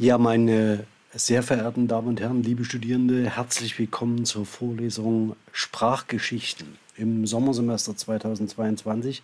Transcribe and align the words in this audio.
Ja, 0.00 0.16
meine 0.16 0.86
sehr 1.12 1.42
verehrten 1.42 1.86
Damen 1.86 2.08
und 2.08 2.20
Herren, 2.22 2.42
liebe 2.42 2.64
Studierende, 2.64 3.28
herzlich 3.28 3.78
willkommen 3.78 4.24
zur 4.24 4.46
Vorlesung 4.46 5.36
Sprachgeschichten 5.52 6.78
im 6.96 7.26
Sommersemester 7.26 7.94
2022. 7.94 9.22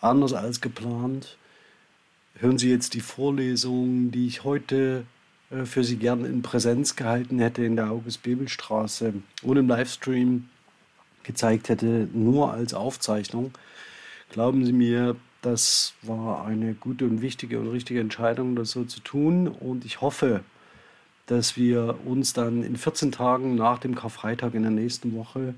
Anders 0.00 0.32
als 0.32 0.60
geplant 0.60 1.38
hören 2.40 2.58
Sie 2.58 2.70
jetzt 2.70 2.94
die 2.94 3.00
Vorlesung, 3.02 4.10
die 4.10 4.26
ich 4.26 4.42
heute 4.42 5.04
äh, 5.52 5.64
für 5.64 5.84
Sie 5.84 5.94
gerne 5.94 6.26
in 6.26 6.42
Präsenz 6.42 6.96
gehalten 6.96 7.38
hätte 7.38 7.64
in 7.64 7.76
der 7.76 7.92
August-Bebel-Straße 7.92 9.14
und 9.44 9.56
im 9.56 9.68
Livestream 9.68 10.48
gezeigt 11.22 11.68
hätte, 11.68 12.08
nur 12.12 12.52
als 12.52 12.74
Aufzeichnung. 12.74 13.52
Glauben 14.30 14.66
Sie 14.66 14.72
mir, 14.72 15.14
das 15.44 15.92
war 16.02 16.46
eine 16.46 16.74
gute 16.74 17.04
und 17.04 17.20
wichtige 17.20 17.60
und 17.60 17.68
richtige 17.68 18.00
Entscheidung, 18.00 18.56
das 18.56 18.70
so 18.70 18.84
zu 18.84 19.00
tun. 19.00 19.48
Und 19.48 19.84
ich 19.84 20.00
hoffe, 20.00 20.40
dass 21.26 21.56
wir 21.56 21.98
uns 22.06 22.32
dann 22.32 22.62
in 22.62 22.76
14 22.76 23.12
Tagen 23.12 23.54
nach 23.54 23.78
dem 23.78 23.94
Karfreitag 23.94 24.54
in 24.54 24.62
der 24.62 24.70
nächsten 24.70 25.14
Woche 25.14 25.54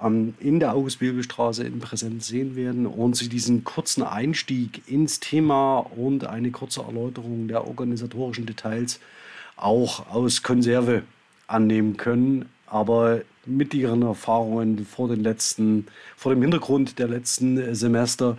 ähm, 0.00 0.34
in 0.38 0.60
der 0.60 0.74
August-Bebel-Straße 0.74 1.64
in 1.64 1.80
Präsenz 1.80 2.28
sehen 2.28 2.54
werden 2.54 2.86
und 2.86 3.16
Sie 3.16 3.28
diesen 3.28 3.64
kurzen 3.64 4.04
Einstieg 4.04 4.82
ins 4.86 5.18
Thema 5.18 5.78
und 5.78 6.26
eine 6.26 6.52
kurze 6.52 6.82
Erläuterung 6.82 7.48
der 7.48 7.66
organisatorischen 7.66 8.46
Details 8.46 9.00
auch 9.56 10.08
aus 10.08 10.42
Konserve 10.42 11.02
annehmen 11.48 11.96
können. 11.96 12.48
Aber 12.66 13.22
mit 13.44 13.74
Ihren 13.74 14.02
Erfahrungen 14.02 14.86
vor, 14.86 15.08
den 15.08 15.22
letzten, 15.22 15.86
vor 16.16 16.32
dem 16.32 16.42
Hintergrund 16.42 16.98
der 16.98 17.08
letzten 17.08 17.74
Semester 17.74 18.36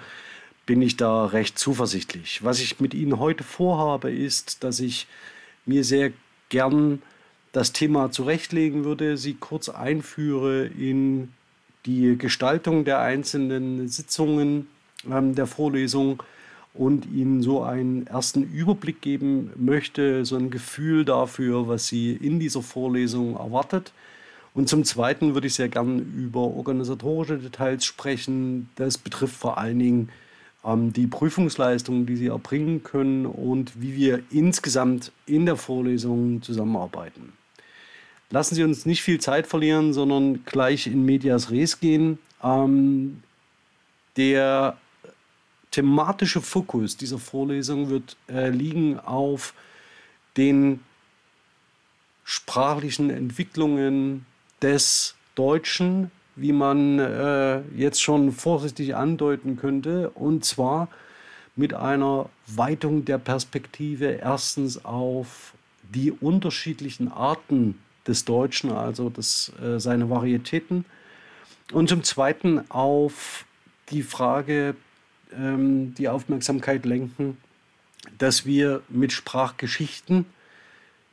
bin 0.68 0.82
ich 0.84 0.98
da 0.98 1.26
recht 1.26 1.58
zuversichtlich. 1.58 2.44
Was 2.44 2.60
ich 2.60 2.80
mit 2.80 2.94
Ihnen 2.94 3.18
heute 3.18 3.44
vorhabe, 3.44 4.12
ist, 4.12 4.64
dass 4.64 4.80
ich 4.80 5.08
mir 5.66 5.84
sehr 5.84 6.12
gern 6.50 7.02
das 7.54 7.74
Thema 7.74 8.12
zurechtlegen 8.12 8.84
würde, 8.84 9.18
Sie 9.18 9.34
kurz 9.34 9.70
einführe 9.70 10.68
in 10.68 11.30
die 11.88 12.18
Gestaltung 12.18 12.86
der 12.86 13.00
einzelnen 13.00 13.88
Sitzungen 13.88 14.68
ähm, 15.10 15.34
der 15.34 15.48
Vorlesung 15.48 16.22
und 16.74 17.06
Ihnen 17.06 17.42
so 17.42 17.64
einen 17.64 18.06
ersten 18.06 18.44
Überblick 18.44 19.02
geben 19.02 19.52
möchte, 19.56 20.26
so 20.26 20.36
ein 20.36 20.52
Gefühl 20.52 21.06
dafür, 21.06 21.68
was 21.68 21.88
Sie 21.88 22.12
in 22.12 22.40
dieser 22.40 22.62
Vorlesung 22.62 23.38
erwartet. 23.38 23.94
Und 24.54 24.68
zum 24.68 24.84
Zweiten 24.84 25.34
würde 25.34 25.48
ich 25.48 25.54
sehr 25.54 25.70
gern 25.70 26.00
über 26.00 26.42
organisatorische 26.42 27.38
Details 27.38 27.86
sprechen. 27.86 28.70
Das 28.76 28.98
betrifft 28.98 29.36
vor 29.36 29.58
allen 29.58 29.80
Dingen 29.80 30.10
die 30.76 31.08
Prüfungsleistungen, 31.08 32.06
die 32.06 32.18
sie 32.18 32.28
erbringen 32.28 32.84
können 32.84 33.26
und 33.26 33.82
wie 33.82 33.96
wir 33.96 34.24
insgesamt 34.32 35.12
in 35.26 35.46
der 35.46 35.56
Vorlesung 35.56 36.42
zusammenarbeiten. 36.42 37.34
Lassen 38.30 38.56
Sie 38.56 38.64
uns 38.64 38.86
nicht 38.86 39.02
viel 39.02 39.22
Zeit 39.22 39.48
verlieren, 39.48 39.94
sondern 39.94 40.44
gleich 40.44 40.88
in 40.88 41.06
Medias 41.06 41.50
Res 41.50 41.80
gehen. 41.80 42.20
Ähm, 42.44 43.24
der 44.18 44.78
thematische 45.72 46.42
Fokus 46.42 46.98
dieser 46.98 47.20
Vorlesung 47.20 47.90
wird 47.90 48.18
äh, 48.28 48.50
liegen 48.50 49.00
auf 49.00 49.54
den 50.36 50.82
sprachlichen 52.26 53.10
Entwicklungen 53.10 54.26
des 54.62 55.16
Deutschen 55.36 56.12
wie 56.38 56.54
man 56.54 57.00
äh, 57.00 57.62
jetzt 57.76 58.02
schon 58.02 58.32
vorsichtig 58.32 58.96
andeuten 58.96 59.58
könnte, 59.58 60.12
und 60.12 60.46
zwar 60.46 60.88
mit 61.56 61.74
einer 61.74 62.30
Weitung 62.46 63.04
der 63.04 63.18
Perspektive 63.18 64.06
erstens 64.06 64.86
auf 64.86 65.54
die 65.94 66.12
unterschiedlichen 66.12 67.12
Arten 67.12 67.80
des 68.08 68.24
Deutschen, 68.24 68.72
also 68.72 69.10
das, 69.10 69.52
äh, 69.62 69.80
seine 69.80 70.10
Varietäten, 70.10 70.86
und 71.74 71.90
zum 71.90 72.04
Zweiten 72.04 72.70
auf 72.70 73.46
die 73.90 74.04
Frage, 74.04 74.76
ähm, 75.36 75.96
die 75.96 76.08
Aufmerksamkeit 76.08 76.86
lenken, 76.86 77.38
dass 78.20 78.46
wir 78.46 78.82
mit 78.90 79.12
Sprachgeschichten 79.12 80.26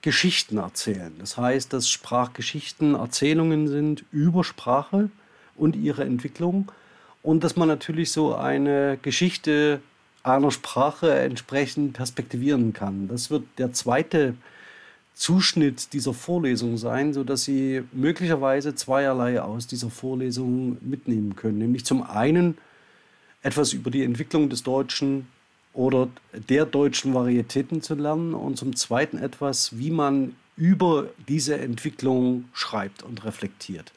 Geschichten 0.04 0.58
erzählen. 0.58 1.14
Das 1.18 1.38
heißt, 1.38 1.72
dass 1.72 1.88
Sprachgeschichten 1.88 2.94
Erzählungen 2.94 3.68
sind 3.68 4.04
über 4.12 4.44
Sprache 4.44 5.08
und 5.56 5.76
ihre 5.76 6.04
Entwicklung 6.04 6.70
und 7.22 7.42
dass 7.42 7.56
man 7.56 7.68
natürlich 7.68 8.12
so 8.12 8.34
eine 8.34 8.98
Geschichte 9.00 9.80
einer 10.22 10.50
Sprache 10.50 11.14
entsprechend 11.14 11.94
perspektivieren 11.94 12.74
kann. 12.74 13.08
Das 13.08 13.30
wird 13.30 13.44
der 13.56 13.72
zweite 13.72 14.34
Zuschnitt 15.14 15.94
dieser 15.94 16.12
Vorlesung 16.12 16.76
sein, 16.76 17.14
sodass 17.14 17.44
Sie 17.44 17.82
möglicherweise 17.92 18.74
zweierlei 18.74 19.40
aus 19.40 19.66
dieser 19.66 19.88
Vorlesung 19.88 20.76
mitnehmen 20.82 21.34
können. 21.34 21.56
Nämlich 21.56 21.86
zum 21.86 22.02
einen 22.02 22.58
etwas 23.40 23.72
über 23.72 23.90
die 23.90 24.02
Entwicklung 24.02 24.50
des 24.50 24.64
Deutschen 24.64 25.28
oder 25.74 26.08
der 26.48 26.64
deutschen 26.64 27.12
Varietäten 27.12 27.82
zu 27.82 27.94
lernen 27.94 28.32
und 28.32 28.56
zum 28.56 28.74
Zweiten 28.76 29.18
etwas, 29.18 29.76
wie 29.76 29.90
man 29.90 30.34
über 30.56 31.08
diese 31.28 31.58
Entwicklung 31.58 32.44
schreibt 32.54 33.02
und 33.02 33.24
reflektiert. 33.24 33.92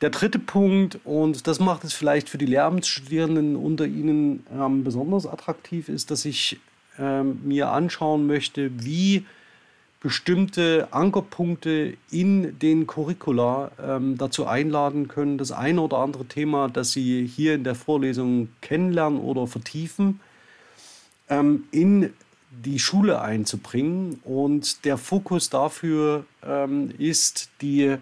Der 0.00 0.10
dritte 0.10 0.38
Punkt, 0.38 0.98
und 1.04 1.46
das 1.46 1.60
macht 1.60 1.84
es 1.84 1.92
vielleicht 1.92 2.28
für 2.28 2.38
die 2.38 2.46
Lehramtsstudierenden 2.46 3.56
unter 3.56 3.84
Ihnen 3.84 4.44
ähm, 4.52 4.84
besonders 4.84 5.26
attraktiv, 5.26 5.88
ist, 5.88 6.10
dass 6.10 6.24
ich 6.24 6.58
ähm, 6.98 7.40
mir 7.44 7.70
anschauen 7.70 8.26
möchte, 8.26 8.70
wie 8.84 9.24
bestimmte 10.02 10.88
Ankerpunkte 10.90 11.96
in 12.10 12.58
den 12.58 12.88
Curricula 12.88 13.70
ähm, 13.80 14.18
dazu 14.18 14.46
einladen 14.46 15.06
können, 15.06 15.38
das 15.38 15.52
eine 15.52 15.80
oder 15.80 15.98
andere 15.98 16.24
Thema, 16.24 16.68
das 16.68 16.90
Sie 16.90 17.24
hier 17.24 17.54
in 17.54 17.62
der 17.62 17.76
Vorlesung 17.76 18.48
kennenlernen 18.60 19.20
oder 19.20 19.46
vertiefen, 19.46 20.18
ähm, 21.28 21.64
in 21.70 22.12
die 22.50 22.80
Schule 22.80 23.22
einzubringen. 23.22 24.20
Und 24.24 24.84
der 24.84 24.98
Fokus 24.98 25.50
dafür 25.50 26.26
ähm, 26.44 26.90
ist 26.98 27.50
die 27.60 27.96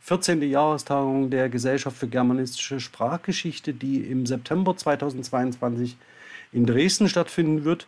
14. 0.00 0.40
Jahrestagung 0.40 1.28
der 1.28 1.50
Gesellschaft 1.50 1.98
für 1.98 2.08
germanistische 2.08 2.80
Sprachgeschichte, 2.80 3.74
die 3.74 3.98
im 3.98 4.24
September 4.24 4.74
2022 4.74 5.98
in 6.52 6.64
Dresden 6.64 7.10
stattfinden 7.10 7.64
wird 7.64 7.86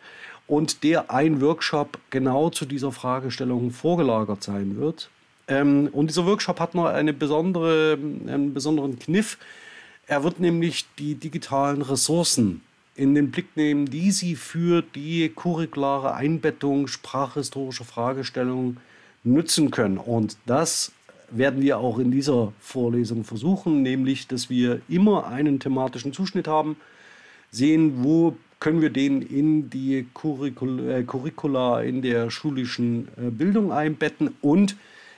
und 0.48 0.82
der 0.82 1.10
ein 1.10 1.40
Workshop 1.40 1.98
genau 2.10 2.50
zu 2.50 2.64
dieser 2.64 2.90
Fragestellung 2.90 3.70
vorgelagert 3.70 4.42
sein 4.42 4.76
wird. 4.76 5.10
Ähm, 5.46 5.88
und 5.92 6.08
dieser 6.08 6.26
Workshop 6.26 6.58
hat 6.58 6.74
noch 6.74 6.86
eine 6.86 7.12
besondere, 7.12 7.96
einen 8.26 8.54
besonderen 8.54 8.98
Kniff. 8.98 9.38
Er 10.06 10.24
wird 10.24 10.40
nämlich 10.40 10.86
die 10.98 11.14
digitalen 11.14 11.82
Ressourcen 11.82 12.62
in 12.94 13.14
den 13.14 13.30
Blick 13.30 13.56
nehmen, 13.56 13.86
die 13.86 14.10
sie 14.10 14.34
für 14.34 14.82
die 14.82 15.30
curriculare 15.34 16.14
Einbettung 16.14 16.88
sprachhistorischer 16.88 17.84
Fragestellungen 17.84 18.78
nutzen 19.22 19.70
können. 19.70 19.98
Und 19.98 20.36
das 20.46 20.92
werden 21.30 21.62
wir 21.62 21.78
auch 21.78 21.98
in 21.98 22.10
dieser 22.10 22.52
Vorlesung 22.58 23.22
versuchen, 23.22 23.82
nämlich 23.82 24.26
dass 24.26 24.48
wir 24.48 24.80
immer 24.88 25.26
einen 25.26 25.60
thematischen 25.60 26.12
Zuschnitt 26.12 26.48
haben, 26.48 26.76
sehen, 27.50 28.02
wo 28.02 28.34
können 28.60 28.80
wir 28.80 28.90
den 28.90 29.22
in 29.22 29.70
die 29.70 30.06
Curricula, 30.14 30.98
äh, 30.98 31.02
Curricula 31.04 31.82
in 31.82 32.02
der 32.02 32.30
schulischen 32.30 33.08
äh, 33.16 33.30
Bildung 33.30 33.72
einbetten 33.72 34.34
und 34.40 34.76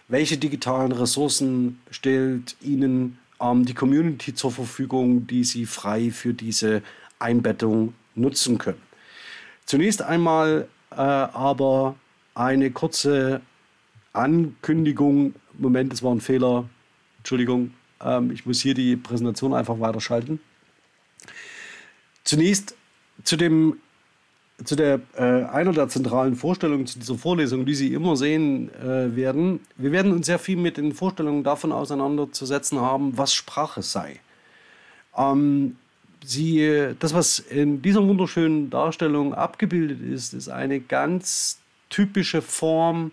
welche 0.09 0.37
digitalen 0.37 0.93
Ressourcen 0.93 1.81
stellt 1.91 2.57
Ihnen 2.61 3.19
ähm, 3.41 3.65
die 3.65 3.75
Community 3.75 4.35
zur 4.35 4.51
Verfügung, 4.51 5.27
die 5.27 5.45
Sie 5.45 5.67
frei 5.67 6.11
für 6.11 6.35
diese 6.35 6.83
Einbettung 7.19 7.95
nutzen 8.15 8.59
können. 8.59 8.81
Zunächst 9.65 10.03
einmal 10.03 10.69
äh, 10.91 10.97
aber 10.97 11.95
eine 12.35 12.71
kurze 12.71 13.41
Ankündigung. 14.13 15.35
Moment, 15.59 15.93
es 15.93 16.03
war 16.03 16.13
ein 16.13 16.21
Fehler. 16.21 16.69
Entschuldigung, 17.19 17.73
ähm, 18.03 18.31
ich 18.33 18.47
muss 18.47 18.61
hier 18.61 18.75
die 18.75 18.97
Präsentation 18.97 19.55
einfach 19.55 19.79
weiterschalten. 19.79 20.41
Zunächst 22.25 22.75
zu 23.25 23.37
dem 23.37 23.77
zu 24.65 24.77
der 24.77 25.01
äh, 25.17 25.45
einer 25.45 25.73
der 25.73 25.89
zentralen 25.89 26.37
Vorstellungen 26.37 26.87
zu 26.87 26.99
dieser 26.99 27.15
Vorlesung, 27.17 27.65
die 27.65 27.75
Sie 27.75 27.95
immer 27.95 28.17
sehen 28.17 28.71
äh, 28.75 29.17
werden. 29.17 29.61
Wir 29.77 29.93
werden 29.93 30.13
uns 30.13 30.27
sehr 30.27 30.39
viel 30.39 30.57
mit 30.57 30.77
den 30.77 30.93
Vorstellungen 30.93 31.45
davon 31.45 31.73
auseinanderzusetzen 31.73 32.79
haben, 32.79 33.17
was 33.17 33.33
Sprache 33.33 33.83
sei. 33.83 34.21
Ähm, 35.17 35.77
Sie, 36.23 36.91
das, 36.99 37.15
was 37.15 37.39
in 37.39 37.81
dieser 37.81 38.07
wunderschönen 38.07 38.69
Darstellung 38.69 39.33
abgebildet 39.33 40.03
ist, 40.03 40.35
ist 40.35 40.51
eine 40.51 40.81
ganz 40.81 41.59
typische 41.89 42.43
Form 42.43 43.13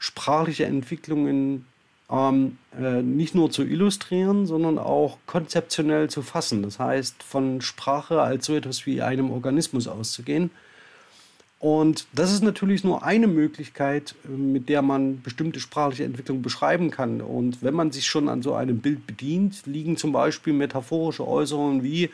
sprachlicher 0.00 0.66
Entwicklungen 0.66 1.66
ähm, 2.10 2.58
äh, 2.78 3.02
nicht 3.02 3.34
nur 3.34 3.50
zu 3.50 3.64
illustrieren, 3.64 4.46
sondern 4.46 4.78
auch 4.78 5.18
konzeptionell 5.26 6.08
zu 6.08 6.22
fassen. 6.22 6.62
Das 6.62 6.78
heißt, 6.78 7.22
von 7.22 7.60
Sprache 7.60 8.22
als 8.22 8.46
so 8.46 8.54
etwas 8.56 8.86
wie 8.86 9.02
einem 9.02 9.30
Organismus 9.30 9.88
auszugehen 9.88 10.50
Und 11.60 12.06
das 12.12 12.32
ist 12.32 12.42
natürlich 12.42 12.84
nur 12.84 13.02
eine 13.02 13.26
Möglichkeit, 13.26 14.14
äh, 14.24 14.28
mit 14.28 14.68
der 14.68 14.82
man 14.82 15.20
bestimmte 15.22 15.60
sprachliche 15.60 16.04
Entwicklung 16.04 16.40
beschreiben 16.42 16.90
kann. 16.90 17.20
Und 17.20 17.62
wenn 17.62 17.74
man 17.74 17.90
sich 17.90 18.06
schon 18.06 18.28
an 18.28 18.42
so 18.42 18.54
einem 18.54 18.78
Bild 18.78 19.06
bedient, 19.06 19.66
liegen 19.66 19.96
zum 19.96 20.12
Beispiel 20.12 20.52
metaphorische 20.52 21.26
Äußerungen 21.26 21.82
wie, 21.82 22.10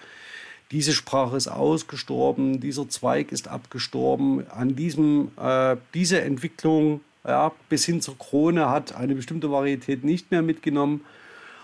diese 0.71 0.93
Sprache 0.93 1.37
ist 1.37 1.47
ausgestorben, 1.47 2.59
dieser 2.59 2.89
Zweig 2.89 3.33
ist 3.33 3.49
abgestorben, 3.49 4.51
an 4.51 4.75
diesem, 4.75 5.31
äh, 5.41 5.77
diese 5.93 6.21
Entwicklung 6.23 7.01
ja, 7.27 7.53
bis 7.69 7.85
hin 7.85 8.01
zur 8.01 8.19
Krone 8.19 8.69
hat 8.69 8.95
eine 8.95 9.15
bestimmte 9.15 9.51
Varietät 9.51 10.05
nicht 10.05 10.31
mehr 10.31 10.43
mitgenommen. 10.43 11.01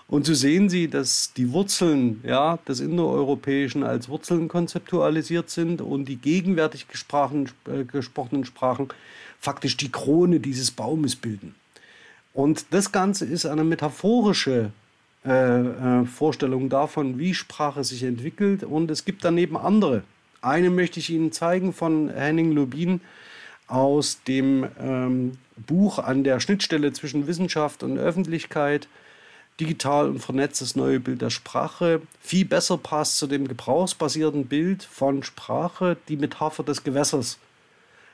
Und 0.07 0.25
so 0.25 0.33
sehen 0.33 0.69
Sie, 0.69 0.89
dass 0.89 1.31
die 1.33 1.53
Wurzeln 1.53 2.19
ja, 2.25 2.57
des 2.67 2.81
Indoeuropäischen 2.81 3.83
als 3.83 4.09
Wurzeln 4.09 4.49
konzeptualisiert 4.49 5.49
sind 5.49 5.79
und 5.79 6.05
die 6.05 6.17
gegenwärtig 6.17 6.85
äh, 6.85 7.83
gesprochenen 7.85 8.43
Sprachen 8.43 8.89
faktisch 9.39 9.77
die 9.77 9.91
Krone 9.91 10.41
dieses 10.41 10.71
Baumes 10.71 11.15
bilden. 11.15 11.55
Und 12.33 12.65
das 12.71 12.91
Ganze 12.91 13.25
ist 13.25 13.45
eine 13.45 13.63
metaphorische 13.63 14.71
äh, 15.25 15.61
äh, 15.61 16.05
Vorstellung 16.05 16.67
davon, 16.67 17.19
wie 17.19 17.33
Sprache 17.33 17.83
sich 17.83 18.03
entwickelt. 18.03 18.63
Und 18.63 18.91
es 18.91 19.05
gibt 19.05 19.23
daneben 19.23 19.55
andere. 19.55 20.03
Eine 20.41 20.71
möchte 20.71 20.99
ich 20.99 21.09
Ihnen 21.09 21.31
zeigen 21.31 21.73
von 21.73 22.09
Henning 22.09 22.51
Lubin 22.51 23.01
aus 23.71 24.21
dem 24.23 24.67
ähm, 24.79 25.37
Buch 25.55 25.99
an 25.99 26.23
der 26.23 26.39
Schnittstelle 26.39 26.91
zwischen 26.93 27.27
Wissenschaft 27.27 27.83
und 27.83 27.97
Öffentlichkeit 27.97 28.87
digital 29.59 30.09
und 30.09 30.19
vernetztes 30.19 30.75
neue 30.75 30.99
Bild 30.99 31.21
der 31.21 31.29
Sprache 31.29 32.01
viel 32.19 32.45
besser 32.45 32.77
passt 32.77 33.17
zu 33.17 33.27
dem 33.27 33.47
gebrauchsbasierten 33.47 34.47
Bild 34.47 34.83
von 34.83 35.23
Sprache, 35.23 35.97
die 36.07 36.17
Metapher 36.17 36.63
des 36.63 36.83
Gewässers, 36.83 37.37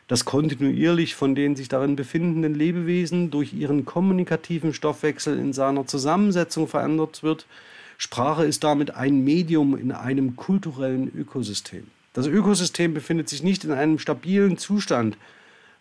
das 0.08 0.26
kontinuierlich 0.26 1.16
von 1.16 1.36
den 1.36 1.56
sich 1.56 1.70
darin 1.70 1.96
befindenden 1.96 2.54
Lebewesen 2.54 3.32
durch 3.32 3.54
ihren 3.54 3.86
kommunikativen 3.86 4.74
Stoffwechsel 4.74 5.40
in 5.40 5.54
seiner 5.54 5.88
Zusammensetzung 5.88 6.68
verändert 6.68 7.24
wird. 7.24 7.46
Sprache 7.98 8.46
ist 8.46 8.64
damit 8.64 8.92
ein 8.96 9.24
Medium 9.24 9.76
in 9.78 9.92
einem 9.92 10.36
kulturellen 10.36 11.12
Ökosystem. 11.16 11.88
Das 12.14 12.28
Ökosystem 12.28 12.94
befindet 12.94 13.30
sich 13.30 13.42
nicht 13.42 13.64
in 13.64 13.72
einem 13.72 14.00
stabilen 14.00 14.58
Zustand, 14.58 15.18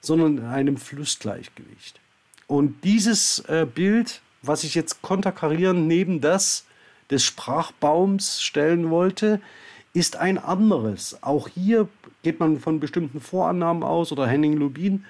sondern 0.07 0.39
in 0.39 0.45
einem 0.45 0.77
Flussgleichgewicht. 0.77 2.01
Und 2.47 2.85
dieses 2.85 3.41
äh, 3.49 3.67
Bild 3.67 4.21
was 4.47 4.65
ich 4.65 4.75
jetzt 4.75 5.03
konterkarieren 5.03 5.87
neben 5.87 6.21
das 6.21 6.65
des 7.11 7.25
Sprachbaums 7.25 8.43
stellen 8.43 8.91
wollte, 8.91 9.41
ist 9.93 10.17
ein 10.17 10.39
anderes. 10.39 11.19
Auch 11.23 11.49
hier 11.49 11.89
geht 12.23 12.41
man 12.41 12.59
von 12.59 12.81
bestimmten 12.81 13.21
Vorannahmen 13.21 13.83
aus 13.83 14.13
oder 14.13 14.27
Henning 14.27 14.55
Lubin, 14.55 15.05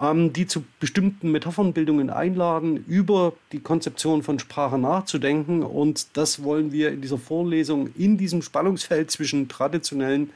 ähm, 0.00 0.32
die 0.32 0.46
zu 0.46 0.64
bestimmten 0.78 1.32
Metaphernbildungen 1.32 2.08
einladen, 2.08 2.84
über 2.86 3.32
die 3.52 3.58
Konzeption 3.58 4.22
von 4.22 4.38
Sprache 4.38 4.78
nachzudenken. 4.78 5.62
Und 5.62 6.16
das 6.16 6.42
wollen 6.42 6.72
wir 6.72 6.92
in 6.92 7.00
dieser 7.00 7.18
Vorlesung 7.18 7.90
in 7.98 8.16
diesem 8.16 8.42
Spannungsfeld 8.42 9.10
zwischen 9.10 9.48
traditionellen 9.48 10.30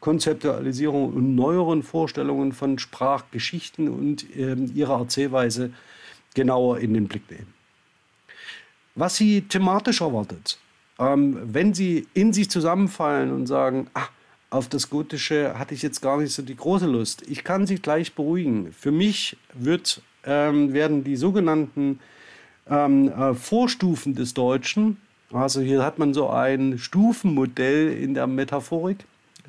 Konzeptualisierungen 0.00 1.12
und 1.12 1.34
neueren 1.34 1.82
Vorstellungen 1.82 2.52
von 2.52 2.78
Sprachgeschichten 2.78 3.88
und 3.88 4.34
äh, 4.36 4.54
ihrer 4.74 5.00
Erzählweise 5.00 5.72
genauer 6.34 6.78
in 6.78 6.94
den 6.94 7.08
Blick 7.08 7.30
nehmen 7.30 7.58
was 8.98 9.16
sie 9.16 9.42
thematisch 9.42 10.00
erwartet. 10.00 10.58
Ähm, 10.98 11.38
wenn 11.44 11.72
sie 11.72 12.06
in 12.14 12.32
sich 12.32 12.50
zusammenfallen 12.50 13.32
und 13.32 13.46
sagen, 13.46 13.86
ach, 13.94 14.10
auf 14.50 14.68
das 14.68 14.90
Gotische 14.90 15.58
hatte 15.58 15.74
ich 15.74 15.82
jetzt 15.82 16.00
gar 16.00 16.18
nicht 16.18 16.32
so 16.32 16.42
die 16.42 16.56
große 16.56 16.86
Lust. 16.86 17.22
Ich 17.28 17.44
kann 17.44 17.66
sie 17.66 17.76
gleich 17.76 18.14
beruhigen. 18.14 18.72
Für 18.72 18.90
mich 18.90 19.36
wird, 19.54 20.02
ähm, 20.24 20.72
werden 20.72 21.04
die 21.04 21.16
sogenannten 21.16 22.00
ähm, 22.68 23.08
äh, 23.08 23.34
Vorstufen 23.34 24.14
des 24.14 24.34
Deutschen, 24.34 24.96
also 25.30 25.60
hier 25.60 25.84
hat 25.84 25.98
man 25.98 26.14
so 26.14 26.30
ein 26.30 26.78
Stufenmodell 26.78 27.92
in 27.92 28.14
der 28.14 28.26
Metaphorik, 28.26 29.04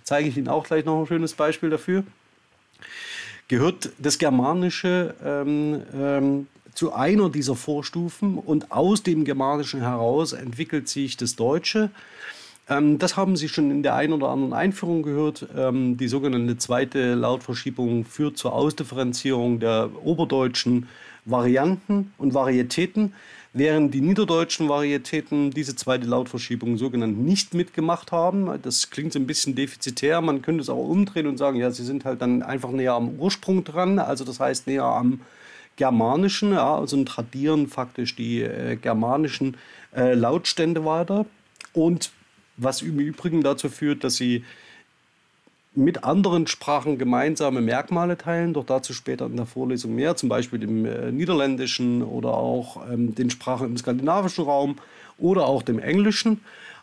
zeige 0.09 0.27
ich 0.27 0.37
Ihnen 0.37 0.47
auch 0.47 0.65
gleich 0.65 0.85
noch 0.85 0.99
ein 0.99 1.05
schönes 1.05 1.33
Beispiel 1.33 1.69
dafür, 1.69 2.03
gehört 3.47 3.91
das 3.99 4.17
Germanische 4.17 5.13
ähm, 5.23 5.83
ähm, 5.93 6.47
zu 6.73 6.93
einer 6.93 7.29
dieser 7.29 7.55
Vorstufen 7.55 8.39
und 8.39 8.71
aus 8.71 9.03
dem 9.03 9.23
Germanischen 9.23 9.81
heraus 9.81 10.33
entwickelt 10.33 10.89
sich 10.89 11.15
das 11.15 11.35
Deutsche. 11.35 11.91
Ähm, 12.67 12.97
das 12.97 13.17
haben 13.17 13.35
Sie 13.35 13.49
schon 13.49 13.69
in 13.69 13.83
der 13.83 13.93
einen 13.93 14.13
oder 14.13 14.29
anderen 14.29 14.53
Einführung 14.53 15.03
gehört. 15.03 15.45
Ähm, 15.55 15.95
die 15.97 16.07
sogenannte 16.07 16.57
zweite 16.57 17.13
Lautverschiebung 17.13 18.03
führt 18.03 18.35
zur 18.35 18.53
Ausdifferenzierung 18.53 19.59
der 19.59 19.91
oberdeutschen 20.03 20.87
Varianten 21.25 22.13
und 22.17 22.33
Varietäten, 22.33 23.13
während 23.59 23.93
die 23.93 24.01
niederdeutschen 24.01 24.69
Varietäten 24.69 25.51
diese 25.51 25.75
zweite 25.75 26.07
Lautverschiebung 26.07 26.77
sogenannt 26.77 27.19
nicht 27.19 27.53
mitgemacht 27.53 28.11
haben. 28.11 28.49
Das 28.63 28.89
klingt 28.89 29.13
so 29.13 29.19
ein 29.19 29.27
bisschen 29.27 29.53
defizitär. 29.53 30.21
Man 30.21 30.41
könnte 30.41 30.61
es 30.61 30.69
auch 30.69 30.87
umdrehen 30.87 31.27
und 31.27 31.37
sagen, 31.37 31.57
ja, 31.57 31.69
sie 31.69 31.83
sind 31.83 32.05
halt 32.05 32.21
dann 32.21 32.41
einfach 32.41 32.71
näher 32.71 32.93
am 32.93 33.19
Ursprung 33.19 33.63
dran, 33.63 33.99
also 33.99 34.23
das 34.23 34.39
heißt 34.39 34.65
näher 34.65 34.85
am 34.85 35.21
germanischen, 35.75 36.53
ja, 36.53 36.75
also 36.75 37.01
tradieren 37.03 37.67
faktisch 37.67 38.15
die 38.15 38.41
äh, 38.41 38.75
germanischen 38.75 39.55
äh, 39.95 40.13
Lautstände 40.13 40.83
weiter. 40.83 41.25
Und 41.73 42.11
was 42.57 42.81
im 42.81 42.99
Übrigen 42.99 43.43
dazu 43.43 43.69
führt, 43.69 44.03
dass 44.03 44.15
sie 44.15 44.43
mit 45.79 46.03
anderen 46.03 46.45
Sprachen 46.47 46.97
gemeinsame 46.97 47.61
Merkmale 47.61 48.17
teilen, 48.17 48.53
doch 48.53 48.65
dazu 48.65 48.93
später 48.93 49.25
in 49.25 49.37
der 49.37 49.45
Vorlesung 49.45 49.95
mehr, 49.95 50.15
zum 50.15 50.29
Beispiel 50.29 50.59
dem 50.59 50.85
äh, 50.85 51.11
Niederländischen 51.11 52.03
oder 52.03 52.33
auch 52.33 52.87
ähm, 52.91 53.15
den 53.15 53.29
Sprachen 53.29 53.67
im 53.67 53.77
skandinavischen 53.77 54.43
Raum 54.43 54.75
oder 55.17 55.47
auch 55.47 55.63
dem 55.63 55.79
Englischen. 55.79 56.41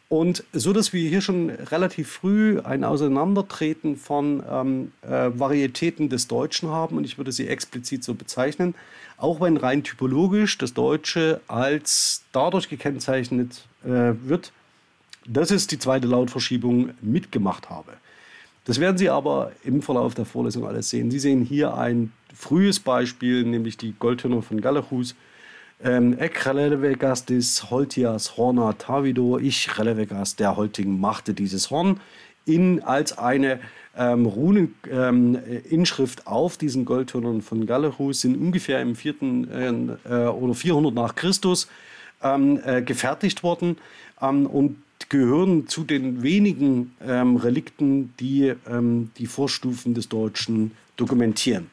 Und 0.09 0.45
so, 0.53 0.73
dass 0.73 0.93
wir 0.93 1.09
hier 1.09 1.21
schon 1.21 1.51
relativ 1.51 2.09
früh 2.09 2.61
ein 2.61 2.85
Auseinandertreten 2.85 3.97
von 3.97 4.43
ähm, 4.49 4.93
äh, 5.03 5.31
Varietäten 5.35 6.09
des 6.09 6.29
Deutschen 6.29 6.71
haben, 6.71 6.97
und 6.97 7.05
ich 7.05 7.19
würde 7.19 7.33
sie 7.33 7.49
explizit 7.49 8.05
so 8.05 8.15
bezeichnen, 8.15 8.75
auch 9.17 9.41
wenn 9.41 9.57
rein 9.57 9.83
typologisch 9.83 10.59
das 10.59 10.75
Deutsche 10.75 11.41
als 11.49 12.25
dadurch 12.33 12.69
gekennzeichnet 12.69 13.67
äh, 13.85 14.13
wird, 14.25 14.53
dass 15.27 15.51
es 15.51 15.67
die 15.67 15.79
zweite 15.79 16.07
Lautverschiebung 16.07 16.91
mitgemacht 17.03 17.69
habe. 17.69 17.93
Das 18.67 18.81
werden 18.81 18.99
Sie 18.99 19.09
aber 19.09 19.53
im 19.65 19.81
Verlauf 19.81 20.15
der 20.15 20.25
Vorlesung 20.25 20.67
alles 20.67 20.91
sehen. 20.91 21.11
Sie 21.11 21.21
sehen 21.21 21.43
hier 21.43 21.75
ein 21.75 22.13
frühes 22.35 22.81
Beispiel, 22.81 23.45
nämlich 23.45 23.77
die 23.77 23.95
Goldhörner 23.99 24.43
von 24.43 24.61
Galachus, 24.61 25.15
ähm, 25.83 26.19
ek 26.19 26.47
relevegastis 26.47 27.71
holtias 27.71 28.37
horna 28.37 28.73
tavido, 28.73 29.39
ich 29.39 29.79
relevegas, 29.79 30.35
der 30.35 30.57
Holting 30.57 30.99
machte 30.99 31.33
dieses 31.33 31.71
Horn, 31.71 32.01
in, 32.45 32.83
als 32.83 33.17
eine 33.19 33.61
ähm, 33.97 34.27
Runeninschrift 34.27 36.21
ähm, 36.21 36.27
auf 36.27 36.57
diesen 36.57 36.85
Goldhörnern 36.85 37.43
von 37.43 37.67
Gallerus 37.67 38.23
sind 38.23 38.37
ungefähr 38.37 38.81
im 38.81 38.97
vierten 38.97 39.97
äh, 40.05 40.27
oder 40.27 40.55
400 40.55 40.95
nach 40.95 41.15
Christus 41.15 41.69
ähm, 42.23 42.61
äh, 42.65 42.83
gefertigt 42.83 43.43
worden. 43.43 43.79
Ähm, 44.21 44.47
und 44.47 44.83
gehören 45.09 45.69
zu 45.69 45.85
den 45.85 46.23
wenigen 46.23 46.95
ähm, 47.01 47.37
Relikten, 47.37 48.15
die 48.19 48.55
ähm, 48.69 49.11
die 49.19 49.27
Vorstufen 49.27 49.95
des 49.95 50.09
Deutschen 50.09 50.73
dokumentieren. 50.97 51.71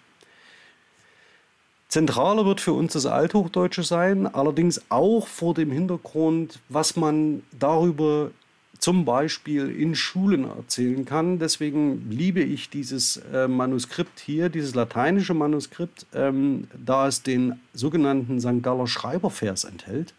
Zentraler 1.93 2.45
wird 2.45 2.59
für 2.59 2.73
uns 2.73 2.93
das 2.93 3.05
Althochdeutsche 3.05 3.83
sein, 3.83 4.25
allerdings 4.25 4.81
auch 4.89 5.27
vor 5.27 5.53
dem 5.53 5.71
Hintergrund, 5.71 6.59
was 6.67 6.95
man 6.95 7.43
darüber 7.51 8.31
zum 8.79 9.05
Beispiel 9.05 9.69
in 9.69 9.95
Schulen 9.95 10.43
erzählen 10.43 11.05
kann. 11.05 11.39
Deswegen 11.39 12.09
liebe 12.09 12.41
ich 12.41 12.69
dieses 12.69 13.17
äh, 13.31 13.47
Manuskript 13.47 14.19
hier, 14.19 14.49
dieses 14.49 14.75
lateinische 14.75 15.33
Manuskript, 15.33 16.05
ähm, 16.13 16.67
da 16.83 17.07
es 17.07 17.23
den 17.23 17.59
sogenannten 17.73 18.41
St. 18.41 18.61
Galler 18.61 18.87
Schreibervers 18.87 19.63
enthält. 19.63 20.13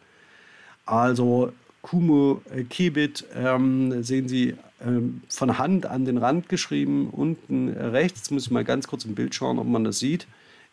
Also 0.87 1.53
Kumo 1.85 2.41
äh, 2.51 2.65
Kebit 2.65 3.27
ähm, 3.37 4.03
sehen 4.03 4.27
Sie 4.27 4.57
ähm, 4.85 5.21
von 5.29 5.59
Hand 5.59 5.85
an 5.85 6.07
den 6.07 6.17
Rand 6.17 6.49
geschrieben, 6.49 7.11
unten 7.13 7.69
rechts. 7.69 8.21
Jetzt 8.21 8.31
muss 8.31 8.47
ich 8.47 8.51
mal 8.51 8.65
ganz 8.65 8.89
kurz 8.89 9.05
im 9.05 9.15
Bild 9.15 9.35
schauen, 9.35 9.59
ob 9.59 9.67
man 9.67 9.85
das 9.85 9.99
sieht. 9.99 10.27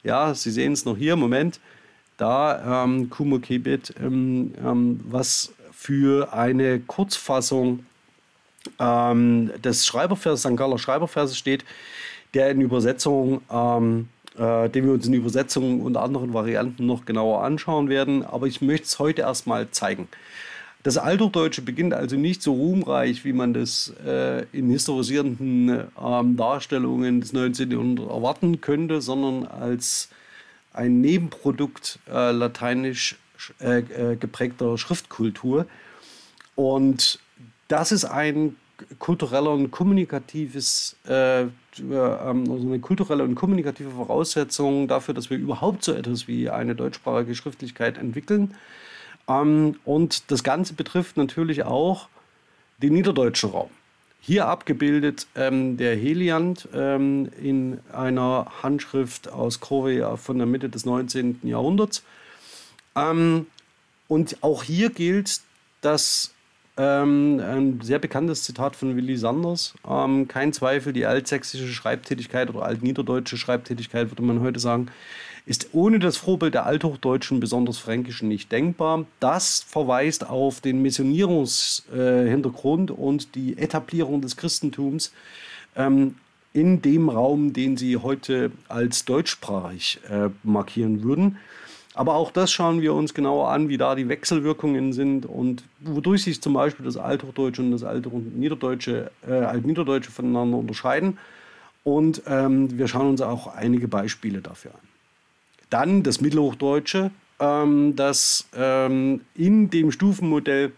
Ja, 0.04 0.34
Sie 0.34 0.50
sehen 0.52 0.72
es 0.72 0.86
noch 0.86 0.96
hier, 0.96 1.18
Moment. 1.18 1.60
Da 2.16 2.86
ähm, 2.86 3.10
Kumo 3.10 3.40
Kebit, 3.40 3.94
ähm, 4.02 4.54
ähm, 4.66 5.02
was 5.04 5.52
für 5.74 6.34
eine 6.34 6.80
Kurzfassung 6.80 7.86
ähm, 8.80 9.52
des 9.62 9.86
Schreiberverses, 9.86 10.50
St. 10.50 10.56
Galler 10.56 10.80
Schreiberverses 10.80 11.38
steht, 11.38 11.66
der 12.34 12.52
in 12.52 12.62
Übersetzung, 12.62 13.42
äh, 13.50 14.70
den 14.70 14.86
wir 14.86 14.94
uns 14.94 15.06
in 15.06 15.14
Übersetzungen 15.14 15.82
und 15.82 15.98
anderen 15.98 16.34
Varianten 16.34 16.86
noch 16.86 17.04
genauer 17.04 17.44
anschauen 17.44 17.90
werden. 17.90 18.24
Aber 18.24 18.48
ich 18.48 18.62
möchte 18.62 18.86
es 18.86 19.00
heute 19.00 19.24
erstmal 19.24 19.70
zeigen. 19.72 20.08
Das 20.84 20.98
Althochdeutsche 20.98 21.62
beginnt 21.62 21.94
also 21.94 22.16
nicht 22.16 22.42
so 22.42 22.54
ruhmreich, 22.54 23.24
wie 23.24 23.34
man 23.34 23.54
das 23.54 23.94
äh, 24.06 24.46
in 24.52 24.70
historisierenden 24.70 25.88
ähm, 26.02 26.38
Darstellungen 26.38 27.22
des 27.22 27.34
19. 27.34 27.70
Jahrhunderts 27.72 28.10
erwarten 28.10 28.62
könnte, 28.62 29.02
sondern 29.02 29.46
als 29.46 30.10
ein 30.74 31.02
Nebenprodukt 31.02 32.00
äh, 32.12 32.32
lateinisch 32.32 33.18
äh, 33.60 33.80
äh, 33.80 34.16
geprägter 34.16 34.78
Schriftkultur. 34.78 35.68
Und 36.56 37.20
das 37.68 37.92
ist 37.92 38.06
ein 38.06 38.56
kultureller 39.00 39.52
und 39.52 39.72
kommunikatives, 39.72 40.96
äh, 41.08 41.42
ähm, 41.42 41.50
also 41.80 42.68
eine 42.68 42.80
kulturelle 42.80 43.24
und 43.24 43.36
kommunikative 43.36 43.92
Voraussetzung 43.92 44.88
dafür, 44.88 45.14
dass 45.14 45.30
wir 45.30 45.38
überhaupt 45.38 45.84
so 45.84 45.94
etwas 45.94 46.28
wie 46.28 46.50
eine 46.50 46.76
deutschsprachige 46.76 47.36
Schriftlichkeit 47.36 47.98
entwickeln. 47.98 48.56
Ähm, 49.32 49.76
und 49.86 50.32
das 50.32 50.44
Ganze 50.44 50.74
betrifft 50.74 51.18
natürlich 51.18 51.64
auch 51.64 52.10
den 52.82 52.94
niederdeutschen 52.94 53.52
Raum. 53.52 53.70
Hier 54.20 54.48
abgebildet 54.48 55.28
ähm, 55.36 55.78
der 55.78 55.96
Heliant 55.96 56.68
ähm, 56.74 57.30
in 57.42 57.80
einer 57.92 58.52
Handschrift 58.62 59.30
aus 59.30 59.60
Korea 59.60 60.16
von 60.16 60.38
der 60.38 60.46
Mitte 60.46 60.70
des 60.70 60.86
19. 60.86 61.40
Jahrhunderts. 61.44 62.04
Ähm, 62.96 63.48
und 64.08 64.38
auch 64.42 64.64
hier 64.64 64.90
gilt, 64.90 65.42
dass 65.82 66.34
ähm, 66.78 67.42
ein 67.44 67.82
sehr 67.82 67.98
bekanntes 67.98 68.44
Zitat 68.44 68.76
von 68.76 68.96
Willy 68.96 69.18
Sanders. 69.18 69.74
Ähm, 69.88 70.28
kein 70.28 70.54
Zweifel, 70.54 70.94
die 70.94 71.06
altsächsische 71.06 71.68
Schreibtätigkeit 71.68 72.50
oder 72.50 72.64
altniederdeutsche 72.64 73.38
Schreibtätigkeit, 73.38 74.12
würde 74.12 74.24
man 74.24 74.42
heute 74.42 74.60
sagen, 74.60 74.88
ist 75.46 75.70
ohne 75.74 76.00
das 76.00 76.18
Vorbild 76.18 76.54
der 76.54 76.66
Althochdeutschen, 76.66 77.40
besonders 77.40 77.78
Fränkischen, 77.78 78.28
nicht 78.28 78.52
denkbar. 78.52 79.06
Das 79.20 79.66
verweist 79.68 80.30
auf 80.30 80.62
den 80.62 80.82
Missionierungshintergrund 80.82 82.92
und 82.92 83.36
die 83.36 83.58
Etablierung 83.58 84.22
des 84.22 84.38
Christentums 84.38 85.12
ähm, 85.76 86.16
in 86.54 86.82
dem 86.82 87.10
Raum, 87.10 87.54
den 87.54 87.78
sie 87.78 87.98
heute 87.98 88.52
als 88.68 89.06
deutschsprachig 89.06 90.00
äh, 90.10 90.30
markieren 90.44 91.04
würden. 91.04 91.38
Aber 91.94 92.16
auch 92.16 92.32
das 92.32 92.52
schauen 92.52 92.82
wir 92.82 92.94
uns 92.94 93.14
genauer 93.14 93.50
an, 93.50 93.68
wie 93.68 93.78
da 93.78 93.96
die 93.96 94.08
Wechselwirkungen 94.08 94.94
sind 94.94 95.26
und 95.26 95.64
wodurch 95.80 96.24
sich 96.24 96.42
zum 96.42 96.54
Beispiel 96.54 96.86
das 96.86 96.96
Althochdeutsche 96.96 97.62
und 97.62 97.72
das 97.72 97.84
Altniederdeutsche, 97.84 99.12
äh, 99.28 99.34
Altniederdeutsche 99.34 100.12
voneinander 100.12 100.58
unterscheiden. 100.58 101.18
Und 101.84 102.22
ähm, 102.28 102.78
wir 102.78 102.88
schauen 102.88 103.10
uns 103.10 103.22
auch 103.22 103.48
einige 103.48 103.88
Beispiele 103.88 104.42
dafür 104.42 104.72
an. 104.72 104.91
Dann 105.72 106.04
das 106.04 106.22
Mittelhochdeutsche, 106.22 107.10
ähm, 107.40 107.96
das 107.96 108.48
ähm, 108.56 109.22
in 109.34 109.72
dem 109.72 109.92
Stufenmodell, 109.92 110.74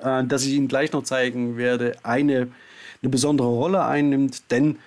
äh, 0.00 0.22
das 0.24 0.44
ich 0.44 0.52
Ihnen 0.52 0.68
gleich 0.68 0.92
noch 0.92 1.02
zeigen 1.02 1.56
werde, 1.56 1.96
eine, 2.04 2.46
eine 3.02 3.10
besondere 3.10 3.48
Rolle 3.48 3.84
einnimmt. 3.84 4.52
Denn, 4.52 4.78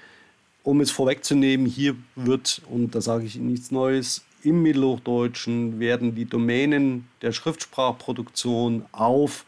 um 0.64 0.80
es 0.80 0.92
vorwegzunehmen, 0.92 1.66
hier 1.66 1.98
wird, 2.16 2.62
und 2.70 2.96
da 2.96 3.02
sage 3.02 3.26
ich 3.26 3.36
Ihnen 3.36 3.48
nichts 3.48 3.72
Neues, 3.72 4.24
im 4.44 4.62
Mittelhochdeutschen 4.62 5.82
werden 5.82 6.16
die 6.16 6.24
Domänen 6.24 7.10
der 7.22 7.34
Schriftsprachproduktion 7.34 8.86
auf 8.94 9.44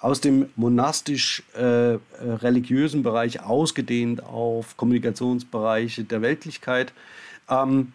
aus 0.00 0.20
dem 0.20 0.50
monastisch-religiösen 0.56 3.00
äh, 3.00 3.02
Bereich 3.02 3.42
ausgedehnt 3.42 4.22
auf 4.24 4.76
Kommunikationsbereiche 4.76 6.04
der 6.04 6.20
Weltlichkeit. 6.22 6.92
Ähm, 7.48 7.92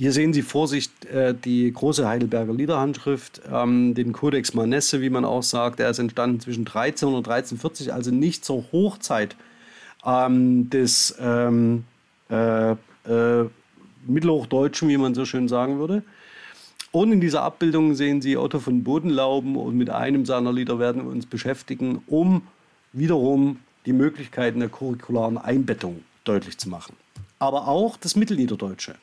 hier 0.00 0.12
sehen 0.12 0.32
Sie 0.32 0.40
vor 0.40 0.66
sich 0.66 0.88
äh, 1.12 1.34
die 1.34 1.70
große 1.70 2.08
Heidelberger 2.08 2.54
Liederhandschrift, 2.54 3.42
ähm, 3.52 3.92
den 3.92 4.14
Codex 4.14 4.54
Manesse, 4.54 5.02
wie 5.02 5.10
man 5.10 5.26
auch 5.26 5.42
sagt. 5.42 5.78
Der 5.78 5.90
ist 5.90 5.98
entstanden 5.98 6.40
zwischen 6.40 6.64
13 6.64 7.08
und 7.08 7.28
1340, 7.28 7.92
also 7.92 8.10
nicht 8.10 8.42
zur 8.42 8.64
Hochzeit 8.72 9.36
ähm, 10.06 10.70
des 10.70 11.14
ähm, 11.20 11.84
äh, 12.30 12.70
äh, 12.70 13.50
Mittelhochdeutschen, 14.06 14.88
wie 14.88 14.96
man 14.96 15.14
so 15.14 15.26
schön 15.26 15.48
sagen 15.48 15.78
würde. 15.78 16.02
Und 16.92 17.12
in 17.12 17.20
dieser 17.20 17.42
Abbildung 17.42 17.94
sehen 17.94 18.22
Sie 18.22 18.38
Otto 18.38 18.58
von 18.58 18.82
Bodenlauben 18.82 19.54
und 19.54 19.76
mit 19.76 19.90
einem 19.90 20.24
seiner 20.24 20.50
Lieder 20.50 20.78
werden 20.78 21.04
wir 21.04 21.10
uns 21.10 21.26
beschäftigen, 21.26 22.02
um 22.06 22.40
wiederum 22.94 23.58
die 23.84 23.92
Möglichkeiten 23.92 24.60
der 24.60 24.70
curricularen 24.70 25.36
Einbettung 25.36 26.04
deutlich 26.24 26.56
zu 26.56 26.70
machen. 26.70 26.96
Aber 27.38 27.68
auch 27.68 27.98
das 27.98 28.16
Mittelniederdeutsche. 28.16 28.94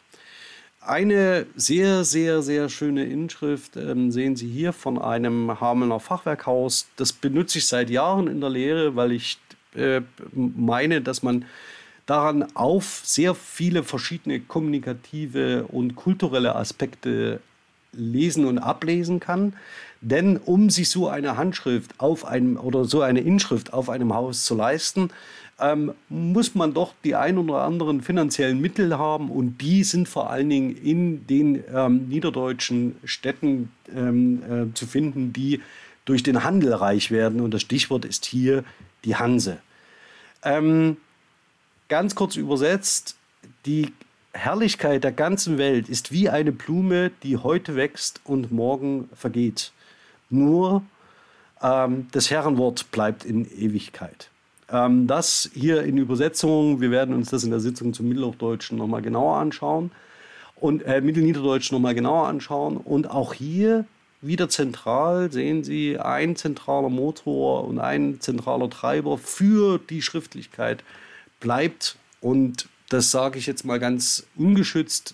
Eine 0.88 1.48
sehr, 1.58 2.06
sehr, 2.06 2.42
sehr 2.42 2.70
schöne 2.70 3.04
Inschrift 3.04 3.76
ähm, 3.76 4.10
sehen 4.10 4.38
Sie 4.38 4.48
hier 4.48 4.72
von 4.72 4.98
einem 4.98 5.60
Hamelner 5.60 6.00
Fachwerkhaus. 6.00 6.88
Das 6.96 7.12
benutze 7.12 7.58
ich 7.58 7.68
seit 7.68 7.90
Jahren 7.90 8.28
in 8.28 8.40
der 8.40 8.50
Lehre, 8.50 8.96
weil 8.96 9.12
ich 9.12 9.38
äh, 9.76 10.00
meine, 10.32 11.02
dass 11.02 11.24
man 11.24 11.44
daran 12.06 12.48
auf 12.56 13.02
sehr 13.04 13.36
viele 13.36 13.84
verschiedene 13.84 14.40
kommunikative 14.40 15.66
und 15.68 15.98
kulturelle 15.98 16.56
Aspekte 16.56 17.42
lesen 17.92 18.46
und 18.46 18.58
ablesen 18.58 19.20
kann. 19.20 19.58
Denn 20.00 20.38
um 20.38 20.70
sich 20.70 20.90
so 20.90 21.10
eine 21.10 21.36
Handschrift 21.36 22.00
auf 22.00 22.24
einem 22.24 22.56
oder 22.56 22.86
so 22.86 23.02
eine 23.02 23.20
Inschrift 23.20 23.74
auf 23.74 23.90
einem 23.90 24.14
Haus 24.14 24.46
zu 24.46 24.56
leisten, 24.56 25.10
ähm, 25.60 25.94
muss 26.10 26.56
man 26.56 26.74
doch 26.74 26.94
die 27.04 27.16
ein 27.16 27.38
oder 27.38 27.62
anderen 27.62 28.02
finanziellen 28.02 28.62
Mittel 28.62 28.98
haben 28.98 29.32
und 29.32 29.58
die 29.60 29.84
sind 29.84 30.08
vor 30.08 30.30
allen 30.30 30.50
Dingen 30.50 30.78
in 30.78 31.26
den 31.28 31.64
ähm, 31.74 32.08
niederdeutschen 32.08 32.98
Städten 33.04 33.72
ähm, 33.94 34.44
äh, 34.44 34.74
zu 34.74 34.86
finden, 34.86 35.34
die 35.34 35.62
durch 36.06 36.24
den 36.24 36.44
Handel 36.44 36.74
reich 36.74 37.12
werden 37.12 37.42
und 37.42 37.54
das 37.54 37.62
Stichwort 37.62 38.06
ist 38.06 38.26
hier 38.26 38.64
die 39.04 39.16
Hanse. 39.16 39.58
Ähm, 40.44 40.98
Ganz 41.90 42.16
kurz 42.16 42.36
übersetzt, 42.36 43.16
die 43.66 43.94
Herrlichkeit 44.34 45.06
der 45.06 45.14
ganzen 45.14 45.58
Welt 45.58 45.88
ist 45.88 46.12
wie 46.12 46.30
eine 46.30 46.52
Blume, 46.52 47.12
die 47.24 47.38
heute 47.38 47.76
wächst 47.76 48.20
und 48.26 48.52
morgen 48.52 49.10
vergeht. 49.14 49.72
Nur 50.30 50.84
ähm, 51.62 52.08
das 52.12 52.30
Herrenwort 52.30 52.92
bleibt 52.92 53.24
in 53.24 53.50
Ewigkeit. 53.50 54.30
Ähm, 54.70 55.08
das 55.08 55.50
hier 55.54 55.84
in 55.84 55.98
Übersetzung, 55.98 56.82
wir 56.82 56.92
werden 56.92 57.16
uns 57.16 57.30
das 57.30 57.44
in 57.44 57.52
der 57.52 57.60
Sitzung 57.60 57.94
zum 57.94 58.10
Mittelhochdeutschen 58.10 58.78
nochmal 58.78 59.02
genauer 59.02 59.38
anschauen 59.38 59.92
und 60.56 60.84
äh, 60.84 61.02
Mittelniederdeutschen 61.02 61.76
nochmal 61.76 61.96
genauer 61.96 62.28
anschauen. 62.28 62.78
Und 62.78 63.10
auch 63.10 63.34
hier 63.34 63.86
wieder 64.22 64.50
zentral 64.50 65.32
sehen 65.32 65.64
Sie 65.64 66.00
ein 66.00 66.36
zentraler 66.36 66.90
Motor 66.90 67.66
und 67.66 67.80
ein 67.80 68.20
zentraler 68.20 68.70
Treiber 68.70 69.18
für 69.18 69.80
die 69.80 70.02
Schriftlichkeit 70.02 70.84
bleibt, 71.40 71.98
und 72.20 72.68
das 72.90 73.12
sage 73.12 73.38
ich 73.38 73.46
jetzt 73.46 73.64
mal 73.64 73.80
ganz 73.80 74.26
ungeschützt, 74.36 75.14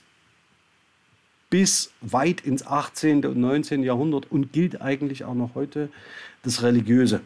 bis 1.50 1.92
weit 2.02 2.42
ins 2.42 2.66
18. 2.66 3.26
und 3.26 3.38
19. 3.38 3.84
Jahrhundert 3.84 4.32
und 4.32 4.54
gilt 4.54 4.82
eigentlich 4.82 5.24
auch 5.26 5.36
noch 5.36 5.54
heute 5.54 5.90
das 6.44 6.64
Religiöse. 6.64 7.22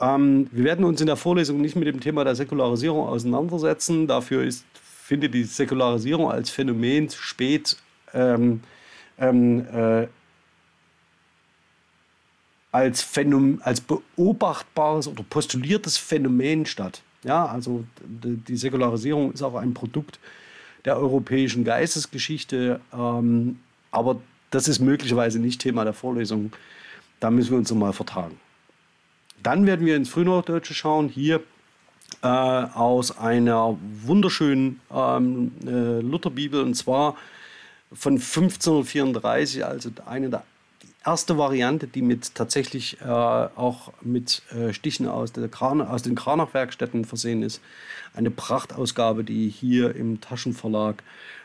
Ähm, 0.00 0.48
wir 0.52 0.64
werden 0.64 0.84
uns 0.84 1.00
in 1.00 1.06
der 1.06 1.16
Vorlesung 1.16 1.60
nicht 1.60 1.76
mit 1.76 1.88
dem 1.88 2.00
Thema 2.00 2.24
der 2.24 2.34
Säkularisierung 2.34 3.06
auseinandersetzen. 3.06 4.06
Dafür 4.06 4.44
ist, 4.44 4.64
findet 4.74 5.34
die 5.34 5.44
Säkularisierung 5.44 6.30
als 6.30 6.50
Phänomen 6.50 7.10
spät 7.10 7.76
ähm, 8.14 8.60
ähm, 9.18 9.66
äh, 9.72 10.06
als, 12.70 13.02
Phänomen, 13.02 13.60
als 13.62 13.80
beobachtbares 13.80 15.08
oder 15.08 15.24
postuliertes 15.28 15.96
Phänomen 15.96 16.66
statt. 16.66 17.02
Ja, 17.24 17.46
also 17.46 17.84
die 18.00 18.56
Säkularisierung 18.56 19.32
ist 19.32 19.42
auch 19.42 19.56
ein 19.56 19.74
Produkt 19.74 20.20
der 20.84 20.96
europäischen 20.96 21.64
Geistesgeschichte, 21.64 22.80
ähm, 22.92 23.58
aber 23.90 24.20
das 24.50 24.68
ist 24.68 24.78
möglicherweise 24.78 25.40
nicht 25.40 25.60
Thema 25.60 25.84
der 25.84 25.92
Vorlesung. 25.92 26.52
Da 27.20 27.30
müssen 27.30 27.50
wir 27.50 27.58
uns 27.58 27.70
nochmal 27.70 27.92
vertragen. 27.92 28.38
Dann 29.42 29.66
werden 29.66 29.86
wir 29.86 29.96
ins 29.96 30.08
Frühnochdeutsche 30.08 30.74
schauen, 30.74 31.08
hier 31.08 31.42
äh, 32.22 32.26
aus 32.26 33.16
einer 33.16 33.78
wunderschönen 34.04 34.80
ähm, 34.92 35.52
äh, 35.66 36.00
Lutherbibel 36.00 36.62
und 36.62 36.74
zwar 36.74 37.16
von 37.92 38.14
1534, 38.14 39.64
also 39.64 39.90
eine 40.06 40.28
der 40.28 40.42
erste 41.04 41.38
Variante, 41.38 41.86
die 41.86 42.02
mit 42.02 42.34
tatsächlich 42.34 43.00
äh, 43.00 43.04
auch 43.06 43.92
mit 44.02 44.42
äh, 44.52 44.72
Stichen 44.72 45.08
aus, 45.08 45.32
Kran 45.50 45.80
aus 45.80 46.02
den 46.02 46.14
Kranach-Werkstätten 46.14 47.04
versehen 47.04 47.42
ist. 47.42 47.60
Eine 48.14 48.30
Prachtausgabe, 48.30 49.24
die 49.24 49.48
hier 49.48 49.94
im 49.94 50.20
Taschenverlag 50.20 51.02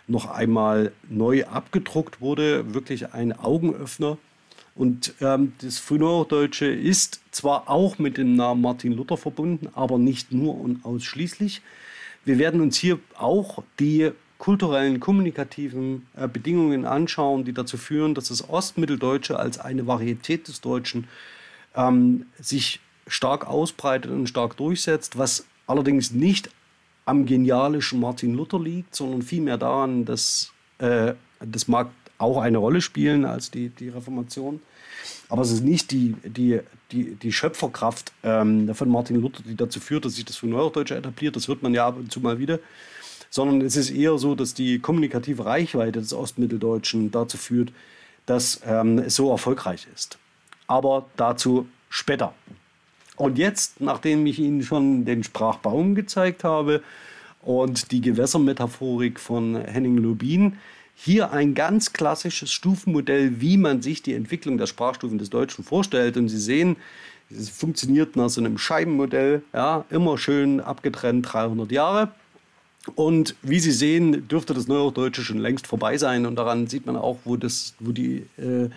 noch 0.07 0.29
einmal 0.29 0.91
neu 1.09 1.45
abgedruckt 1.45 2.19
wurde. 2.19 2.73
Wirklich 2.73 3.13
ein 3.13 3.31
Augenöffner. 3.31 4.17
Und 4.75 5.13
ähm, 5.21 5.53
das 5.61 5.77
Frühneuhochdeutsche 5.77 6.65
ist 6.65 7.21
zwar 7.31 7.69
auch 7.69 7.99
mit 7.99 8.17
dem 8.17 8.35
Namen 8.35 8.61
Martin 8.61 8.93
Luther 8.93 9.17
verbunden, 9.17 9.67
aber 9.73 9.97
nicht 9.97 10.31
nur 10.31 10.59
und 10.59 10.83
ausschließlich. 10.83 11.61
Wir 12.25 12.39
werden 12.39 12.61
uns 12.61 12.77
hier 12.77 12.99
auch 13.15 13.63
die 13.79 14.11
kulturellen, 14.39 14.99
kommunikativen 14.99 16.07
äh, 16.17 16.27
Bedingungen 16.27 16.85
anschauen, 16.85 17.45
die 17.45 17.53
dazu 17.53 17.77
führen, 17.77 18.15
dass 18.15 18.29
das 18.29 18.49
Ostmitteldeutsche 18.49 19.37
als 19.37 19.59
eine 19.59 19.85
Varietät 19.87 20.47
des 20.47 20.59
Deutschen 20.59 21.07
ähm, 21.75 22.25
sich 22.39 22.79
stark 23.07 23.47
ausbreitet 23.47 24.11
und 24.11 24.27
stark 24.27 24.57
durchsetzt, 24.57 25.17
was 25.17 25.45
allerdings 25.67 26.11
nicht 26.11 26.49
am 27.05 27.25
genialischen 27.25 27.99
Martin 27.99 28.33
Luther 28.33 28.59
liegt, 28.59 28.95
sondern 28.95 29.21
vielmehr 29.21 29.57
daran, 29.57 30.05
dass 30.05 30.51
äh, 30.79 31.13
das 31.39 31.67
mag 31.67 31.89
auch 32.23 32.37
eine 32.37 32.57
Rolle 32.57 32.81
spielen 32.81 33.25
als 33.25 33.51
die, 33.51 33.69
die 33.69 33.89
Reformation. 33.89 34.61
Aber 35.29 35.41
es 35.41 35.51
ist 35.51 35.63
nicht 35.63 35.91
die, 35.91 36.15
die, 36.23 36.59
die, 36.91 37.15
die 37.15 37.31
Schöpferkraft 37.31 38.11
ähm, 38.23 38.73
von 38.73 38.89
Martin 38.89 39.19
Luther, 39.19 39.43
die 39.43 39.55
dazu 39.55 39.79
führt, 39.79 40.05
dass 40.05 40.15
sich 40.15 40.25
das 40.25 40.37
für 40.37 40.47
Neuhochdeutsche 40.47 40.95
etabliert. 40.95 41.35
Das 41.35 41.47
hört 41.47 41.63
man 41.63 41.73
ja 41.73 41.87
ab 41.87 41.97
und 41.97 42.11
zu 42.11 42.19
mal 42.19 42.39
wieder. 42.39 42.59
Sondern 43.29 43.61
es 43.61 43.75
ist 43.75 43.89
eher 43.89 44.17
so, 44.17 44.35
dass 44.35 44.53
die 44.53 44.79
kommunikative 44.79 45.45
Reichweite 45.45 45.99
des 45.99 46.13
Ostmitteldeutschen 46.13 47.09
dazu 47.11 47.37
führt, 47.37 47.71
dass 48.25 48.61
ähm, 48.65 48.99
es 48.99 49.15
so 49.15 49.31
erfolgreich 49.31 49.87
ist. 49.93 50.17
Aber 50.67 51.07
dazu 51.17 51.67
später. 51.89 52.33
Und 53.15 53.37
jetzt, 53.37 53.81
nachdem 53.81 54.25
ich 54.25 54.39
Ihnen 54.39 54.63
schon 54.63 55.05
den 55.05 55.23
Sprachbaum 55.23 55.95
gezeigt 55.95 56.43
habe 56.43 56.81
und 57.41 57.91
die 57.91 58.01
Gewässermetaphorik 58.01 59.19
von 59.19 59.55
Henning 59.55 59.97
Lubin, 59.97 60.57
hier 60.95 61.31
ein 61.31 61.53
ganz 61.53 61.93
klassisches 61.93 62.51
Stufenmodell, 62.51 63.41
wie 63.41 63.57
man 63.57 63.81
sich 63.81 64.01
die 64.01 64.13
Entwicklung 64.13 64.57
der 64.57 64.67
Sprachstufen 64.67 65.17
des 65.17 65.29
Deutschen 65.29 65.63
vorstellt. 65.63 66.17
Und 66.17 66.29
Sie 66.29 66.39
sehen, 66.39 66.75
es 67.29 67.49
funktioniert 67.49 68.15
nach 68.15 68.29
so 68.29 68.41
einem 68.41 68.57
Scheibenmodell, 68.57 69.43
ja, 69.53 69.85
immer 69.89 70.17
schön 70.17 70.59
abgetrennt 70.59 71.33
300 71.33 71.71
Jahre. 71.71 72.11
Und 72.95 73.35
wie 73.41 73.59
Sie 73.59 73.71
sehen, 73.71 74.27
dürfte 74.27 74.53
das 74.53 74.67
Neuhochdeutsche 74.67 75.23
schon 75.23 75.39
längst 75.39 75.67
vorbei 75.67 75.97
sein. 75.97 76.25
Und 76.25 76.35
daran 76.35 76.67
sieht 76.67 76.85
man 76.85 76.95
auch, 76.95 77.19
wo, 77.23 77.37
das, 77.37 77.73
wo 77.79 77.91
die 77.91 78.25
äh, 78.37 78.69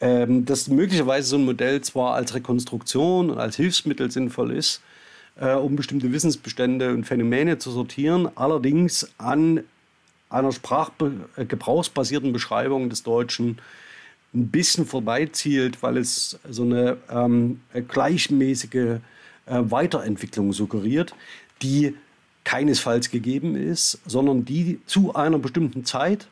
ähm, 0.00 0.44
dass 0.44 0.68
möglicherweise 0.68 1.28
so 1.28 1.36
ein 1.36 1.44
Modell 1.44 1.80
zwar 1.80 2.14
als 2.14 2.34
Rekonstruktion 2.34 3.30
und 3.30 3.38
als 3.38 3.56
Hilfsmittel 3.56 4.10
sinnvoll 4.10 4.52
ist, 4.52 4.80
äh, 5.40 5.54
um 5.54 5.74
bestimmte 5.74 6.12
Wissensbestände 6.12 6.94
und 6.94 7.04
Phänomene 7.04 7.58
zu 7.58 7.72
sortieren, 7.72 8.28
allerdings 8.36 9.10
an 9.18 9.64
einer 10.30 10.52
sprachgebrauchsbasierten 10.52 12.32
Beschreibung 12.32 12.90
des 12.90 13.02
Deutschen 13.02 13.58
ein 14.34 14.48
bisschen 14.48 14.86
vorbeizielt, 14.86 15.82
weil 15.82 15.96
es 15.96 16.38
so 16.48 16.62
eine 16.62 16.98
ähm, 17.10 17.60
gleichmäßige 17.88 18.74
äh, 18.74 19.00
Weiterentwicklung 19.46 20.52
suggeriert, 20.52 21.14
die 21.62 21.94
keinesfalls 22.44 23.10
gegeben 23.10 23.56
ist, 23.56 24.00
sondern 24.06 24.44
die 24.44 24.80
zu 24.86 25.14
einer 25.14 25.38
bestimmten 25.38 25.84
Zeit 25.84 26.28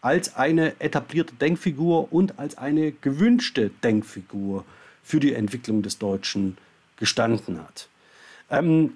als 0.00 0.34
eine 0.34 0.80
etablierte 0.80 1.34
Denkfigur 1.34 2.12
und 2.12 2.38
als 2.38 2.58
eine 2.58 2.90
gewünschte 2.90 3.70
Denkfigur 3.82 4.64
für 5.02 5.20
die 5.20 5.32
Entwicklung 5.32 5.82
des 5.82 5.98
Deutschen 5.98 6.58
gestanden 6.96 7.58
hat. 7.60 7.88
Ähm, 8.50 8.94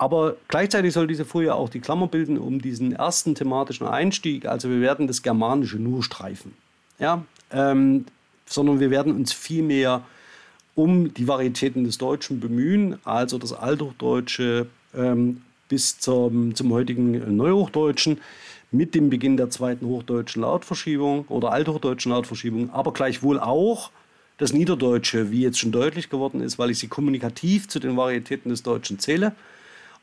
aber 0.00 0.36
gleichzeitig 0.48 0.94
soll 0.94 1.06
diese 1.06 1.26
Folie 1.26 1.54
auch 1.54 1.68
die 1.68 1.80
Klammer 1.80 2.06
bilden 2.06 2.38
um 2.38 2.62
diesen 2.62 2.92
ersten 2.92 3.34
thematischen 3.34 3.86
Einstieg. 3.86 4.46
Also 4.46 4.70
wir 4.70 4.80
werden 4.80 5.06
das 5.06 5.20
Germanische 5.20 5.76
nur 5.76 6.02
streifen, 6.02 6.54
ja? 6.98 7.22
Ähm, 7.52 8.06
sondern 8.46 8.80
wir 8.80 8.90
werden 8.90 9.14
uns 9.14 9.34
vielmehr 9.34 10.02
um 10.74 11.12
die 11.12 11.28
Varietäten 11.28 11.84
des 11.84 11.98
Deutschen 11.98 12.40
bemühen, 12.40 12.98
also 13.04 13.36
das 13.36 13.52
Althochdeutsche 13.52 14.68
ähm, 14.96 15.42
bis 15.68 15.98
zum, 15.98 16.54
zum 16.54 16.72
heutigen 16.72 17.36
Neuhochdeutschen 17.36 18.22
mit 18.70 18.94
dem 18.94 19.10
Beginn 19.10 19.36
der 19.36 19.50
zweiten 19.50 19.84
hochdeutschen 19.84 20.40
Lautverschiebung 20.40 21.26
oder 21.28 21.52
althochdeutschen 21.52 22.10
Lautverschiebung, 22.10 22.70
aber 22.70 22.94
gleichwohl 22.94 23.38
auch 23.38 23.90
das 24.38 24.54
Niederdeutsche, 24.54 25.30
wie 25.30 25.42
jetzt 25.42 25.58
schon 25.58 25.72
deutlich 25.72 26.08
geworden 26.08 26.40
ist, 26.40 26.58
weil 26.58 26.70
ich 26.70 26.78
sie 26.78 26.88
kommunikativ 26.88 27.68
zu 27.68 27.80
den 27.80 27.98
Varietäten 27.98 28.48
des 28.48 28.62
Deutschen 28.62 28.98
zähle. 28.98 29.34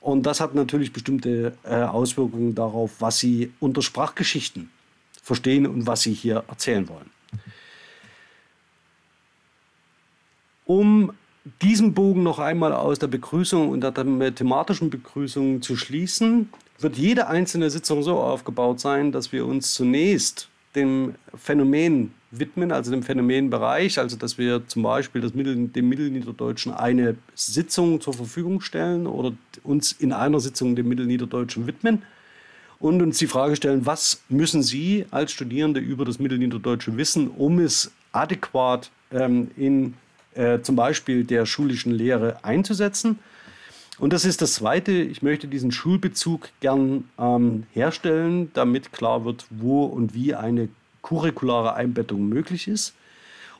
Und 0.07 0.23
das 0.25 0.39
hat 0.39 0.55
natürlich 0.55 0.93
bestimmte 0.93 1.57
äh, 1.65 1.81
Auswirkungen 1.81 2.55
darauf, 2.55 2.91
was 3.01 3.19
Sie 3.19 3.51
unter 3.59 3.81
Sprachgeschichten 3.81 4.71
verstehen 5.21 5.67
und 5.67 5.85
was 5.85 6.03
Sie 6.03 6.13
hier 6.13 6.45
erzählen 6.47 6.87
wollen. 6.87 7.11
Um 10.63 11.11
diesen 11.61 11.93
Bogen 11.93 12.23
noch 12.23 12.39
einmal 12.39 12.71
aus 12.71 12.99
der 12.99 13.07
Begrüßung 13.07 13.67
und 13.67 13.81
der 13.81 13.93
thematischen 14.33 14.89
Begrüßung 14.89 15.61
zu 15.61 15.75
schließen, 15.75 16.53
wird 16.79 16.95
jede 16.95 17.27
einzelne 17.27 17.69
Sitzung 17.69 18.01
so 18.01 18.17
aufgebaut 18.17 18.79
sein, 18.79 19.11
dass 19.11 19.33
wir 19.33 19.45
uns 19.45 19.73
zunächst 19.73 20.47
dem 20.77 21.15
Phänomen 21.35 22.13
widmen, 22.31 22.71
also 22.71 22.91
dem 22.91 23.03
Phänomenbereich, 23.03 23.99
also 23.99 24.15
dass 24.15 24.37
wir 24.37 24.67
zum 24.67 24.83
Beispiel 24.83 25.21
das 25.21 25.33
Mittel, 25.33 25.67
dem 25.67 25.89
Mittelniederdeutschen 25.89 26.73
eine 26.73 27.15
Sitzung 27.35 27.99
zur 27.99 28.13
Verfügung 28.13 28.61
stellen 28.61 29.07
oder 29.07 29.33
uns 29.63 29.91
in 29.91 30.13
einer 30.13 30.39
Sitzung 30.39 30.75
dem 30.75 30.87
Mittelniederdeutschen 30.87 31.67
widmen 31.67 32.03
und 32.79 33.01
uns 33.01 33.17
die 33.17 33.27
Frage 33.27 33.55
stellen, 33.55 33.85
was 33.85 34.21
müssen 34.29 34.61
Sie 34.61 35.05
als 35.11 35.31
Studierende 35.31 35.79
über 35.79 36.05
das 36.05 36.19
Mittelniederdeutsche 36.19 36.95
wissen, 36.97 37.29
um 37.29 37.59
es 37.59 37.91
adäquat 38.11 38.91
ähm, 39.11 39.49
in 39.57 39.95
äh, 40.35 40.61
zum 40.61 40.75
Beispiel 40.75 41.23
der 41.23 41.45
schulischen 41.45 41.91
Lehre 41.91 42.43
einzusetzen. 42.43 43.19
Und 43.99 44.13
das 44.13 44.25
ist 44.25 44.41
das 44.41 44.53
Zweite. 44.53 44.91
Ich 44.91 45.21
möchte 45.23 45.47
diesen 45.47 45.71
Schulbezug 45.71 46.49
gern 46.59 47.05
ähm, 47.17 47.63
herstellen, 47.73 48.51
damit 48.53 48.93
klar 48.93 49.25
wird, 49.25 49.45
wo 49.49 49.85
und 49.85 50.13
wie 50.13 50.35
eine 50.35 50.69
curriculare 51.01 51.73
Einbettung 51.73 52.27
möglich 52.29 52.67
ist. 52.67 52.93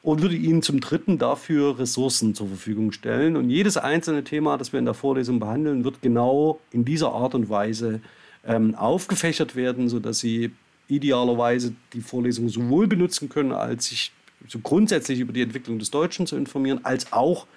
Und 0.04 0.21
würde 0.21 0.36
Ihnen 0.36 0.62
zum 0.62 0.80
Dritten 0.80 1.17
dafür 1.17 1.80
Ressourcen 1.80 2.36
zur 2.36 2.47
Verfügung 2.47 2.91
stellen. 2.91 3.36
Und 3.36 3.50
jedes 3.50 3.78
einzelne 3.78 4.23
Thema, 4.23 4.58
das 4.58 4.71
wir 4.71 4.80
in 4.80 4.86
der 4.86 4.93
Vorlesung 4.93 5.39
behandeln, 5.39 5.84
wird 5.84 6.02
genau 6.02 6.60
in 6.71 6.86
dieser 6.86 7.12
Art 7.12 7.34
und 7.34 7.50
Weise 7.50 8.00
ähm, 8.45 8.76
aufgefächert 8.76 9.56
werden, 9.56 9.89
sodass 9.89 10.19
Sie 10.19 10.52
idealerweise 10.88 11.73
die 11.93 12.02
Vorlesung 12.02 12.47
sowohl 12.47 12.88
benutzen 12.88 13.28
können, 13.28 13.52
als 13.52 13.88
sich 13.88 14.12
so 14.47 14.60
grundsätzlich 14.60 15.19
über 15.19 15.34
die 15.34 15.41
Entwicklung 15.41 15.80
des 15.80 15.91
Deutschen 15.91 16.28
zu 16.28 16.38
informieren, 16.38 16.86
als 16.86 17.12
auch 17.12 17.47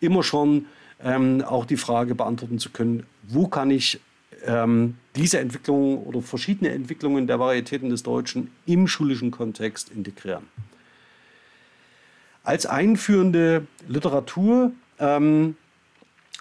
immer 0.00 0.22
schon 0.22 0.66
ähm, 1.04 1.42
auch 1.42 1.64
die 1.64 1.76
Frage 1.76 2.14
beantworten 2.14 2.58
zu 2.58 2.70
können, 2.70 3.04
wo 3.28 3.48
kann 3.48 3.70
ich 3.70 4.00
ähm, 4.44 4.96
diese 5.16 5.38
Entwicklung 5.38 6.04
oder 6.04 6.20
verschiedene 6.20 6.70
Entwicklungen 6.70 7.26
der 7.26 7.38
Varietäten 7.38 7.90
des 7.90 8.02
Deutschen 8.02 8.50
im 8.66 8.86
schulischen 8.88 9.30
Kontext 9.30 9.90
integrieren. 9.90 10.44
Als 12.44 12.66
einführende 12.66 13.66
Literatur 13.86 14.72
ähm, 14.98 15.56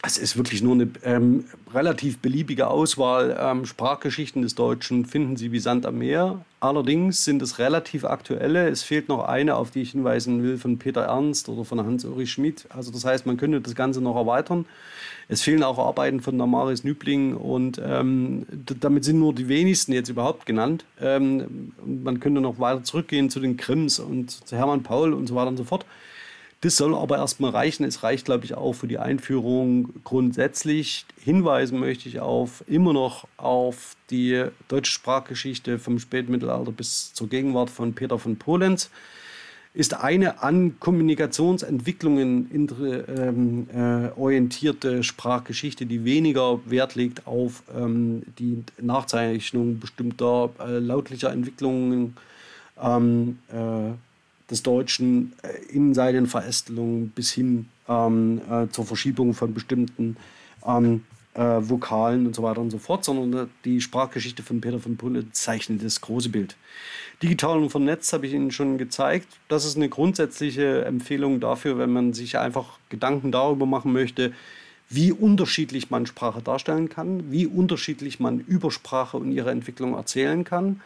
es 0.04 0.18
ist 0.18 0.36
wirklich 0.36 0.62
nur 0.62 0.74
eine 0.74 0.90
ähm, 1.04 1.46
relativ 1.74 2.20
beliebige 2.20 2.68
Auswahl. 2.68 3.38
Ähm, 3.40 3.66
Sprachgeschichten 3.66 4.42
des 4.42 4.56
Deutschen 4.56 5.06
finden 5.06 5.36
Sie 5.36 5.52
wie 5.52 5.60
Sand 5.60 5.86
am 5.86 6.00
Meer. 6.00 6.44
Allerdings 6.62 7.26
sind 7.26 7.42
es 7.42 7.58
relativ 7.58 8.06
aktuelle. 8.06 8.70
Es 8.70 8.84
fehlt 8.84 9.10
noch 9.10 9.24
eine, 9.24 9.56
auf 9.56 9.72
die 9.72 9.82
ich 9.82 9.92
hinweisen 9.94 10.44
will, 10.44 10.60
von 10.60 10.78
Peter 10.78 11.02
Ernst 11.02 11.50
oder 11.50 11.66
von 11.66 11.84
Hans-Ulrich 11.84 12.32
Schmidt. 12.32 12.68
Also 12.70 12.92
das 12.92 13.04
heißt, 13.04 13.26
man 13.26 13.38
könnte 13.38 13.62
das 13.62 13.74
Ganze 13.74 14.00
noch 14.00 14.16
erweitern. 14.16 14.66
Es 15.28 15.42
fehlen 15.42 15.64
auch 15.64 15.80
Arbeiten 15.80 16.22
von 16.22 16.38
Damaris 16.38 16.84
Nübling 16.84 17.36
und 17.36 17.82
ähm, 17.84 18.46
damit 18.80 19.06
sind 19.06 19.18
nur 19.18 19.34
die 19.34 19.48
wenigsten 19.48 19.92
jetzt 19.92 20.10
überhaupt 20.10 20.46
genannt. 20.46 20.86
Ähm, 21.02 21.72
man 21.84 22.20
könnte 22.20 22.42
noch 22.42 22.60
weiter 22.60 22.84
zurückgehen 22.84 23.32
zu 23.32 23.40
den 23.40 23.58
Grimms 23.58 23.98
und 23.98 24.30
zu 24.30 24.56
Hermann 24.56 24.84
Paul 24.84 25.14
und 25.14 25.26
so 25.26 25.34
weiter 25.34 25.48
und 25.48 25.58
so 25.58 25.64
fort. 25.64 25.84
Das 26.62 26.78
soll 26.78 26.94
aber 26.94 27.18
erstmal 27.18 27.50
reichen. 27.50 27.84
Es 27.86 28.04
reicht, 28.04 28.26
glaube 28.26 28.46
ich, 28.46 28.54
auch 28.54 28.74
für 28.74 28.88
die 28.88 29.00
Einführung 29.00 29.90
grundsätzlich. 30.04 31.08
Hinweisen 31.20 31.80
möchte 31.80 32.08
ich 32.08 32.20
auf 32.20 32.64
immer 32.68 32.94
noch 32.94 33.28
auf 33.38 33.96
die 34.12 34.46
deutsche 34.68 34.92
Sprachgeschichte 34.92 35.80
vom 35.80 35.98
Spätmittelalter 35.98 36.72
bis 36.72 37.14
zur 37.16 37.30
Gegenwart 37.30 37.72
von 37.72 37.94
Peter 37.94 38.20
von 38.20 38.36
Polenz. 38.36 38.92
Ist 39.74 39.96
eine 39.96 40.44
an 40.44 40.76
Kommunikationsentwicklungen 40.80 42.50
ähm, 43.08 43.68
äh, 43.74 44.20
orientierte 44.20 45.02
Sprachgeschichte, 45.02 45.88
die 45.88 46.06
weniger 46.06 46.60
Wert 46.66 46.94
legt 46.94 47.26
auf 47.26 47.64
ähm, 47.76 48.22
die 48.38 48.64
Nachzeichnung 48.80 49.80
bestimmter 49.80 50.52
äh, 50.60 50.78
lautlicher 50.78 51.32
Entwicklungen. 51.32 52.18
Ähm, 52.80 53.40
äh, 53.48 53.94
des 54.52 54.62
Deutschen 54.62 55.34
äh, 55.42 55.74
in 55.74 55.94
seinen 55.94 56.28
Verästelungen 56.28 57.10
bis 57.10 57.32
hin 57.32 57.68
ähm, 57.88 58.42
äh, 58.50 58.68
zur 58.70 58.86
Verschiebung 58.86 59.34
von 59.34 59.54
bestimmten 59.54 60.18
ähm, 60.66 61.04
äh, 61.34 61.40
Vokalen 61.40 62.28
und 62.28 62.36
so 62.36 62.44
weiter 62.44 62.62
und 62.62 62.70
so 62.70 62.78
fort, 62.78 63.06
sondern 63.06 63.46
äh, 63.46 63.48
die 63.66 63.82
Sprachgeschichte 63.82 64.44
von 64.44 64.62
Peter 64.62 64.80
von 64.80 64.98
Pulle 64.98 65.32
zeichnet 65.32 65.84
das 65.84 66.02
große 66.02 66.30
Bild. 66.30 66.58
Digital 67.24 67.60
und 67.60 67.70
vernetzt 67.70 68.12
habe 68.14 68.28
ich 68.28 68.34
Ihnen 68.34 68.52
schon 68.52 68.78
gezeigt. 68.78 69.28
Das 69.48 69.64
ist 69.64 69.78
eine 69.78 69.90
grundsätzliche 69.90 70.86
Empfehlung 70.86 71.40
dafür, 71.40 71.78
wenn 71.78 71.92
man 71.92 72.14
sich 72.14 72.38
einfach 72.38 72.80
Gedanken 72.90 73.32
darüber 73.32 73.66
machen 73.66 73.94
möchte, 73.94 74.34
wie 74.90 75.14
unterschiedlich 75.14 75.90
man 75.90 76.06
Sprache 76.06 76.42
darstellen 76.42 76.90
kann, 76.90 77.32
wie 77.32 77.46
unterschiedlich 77.48 78.20
man 78.20 78.40
über 78.40 78.72
Sprache 78.72 79.18
und 79.18 79.32
ihre 79.32 79.52
Entwicklung 79.52 79.94
erzählen 79.94 80.44
kann. 80.44 80.82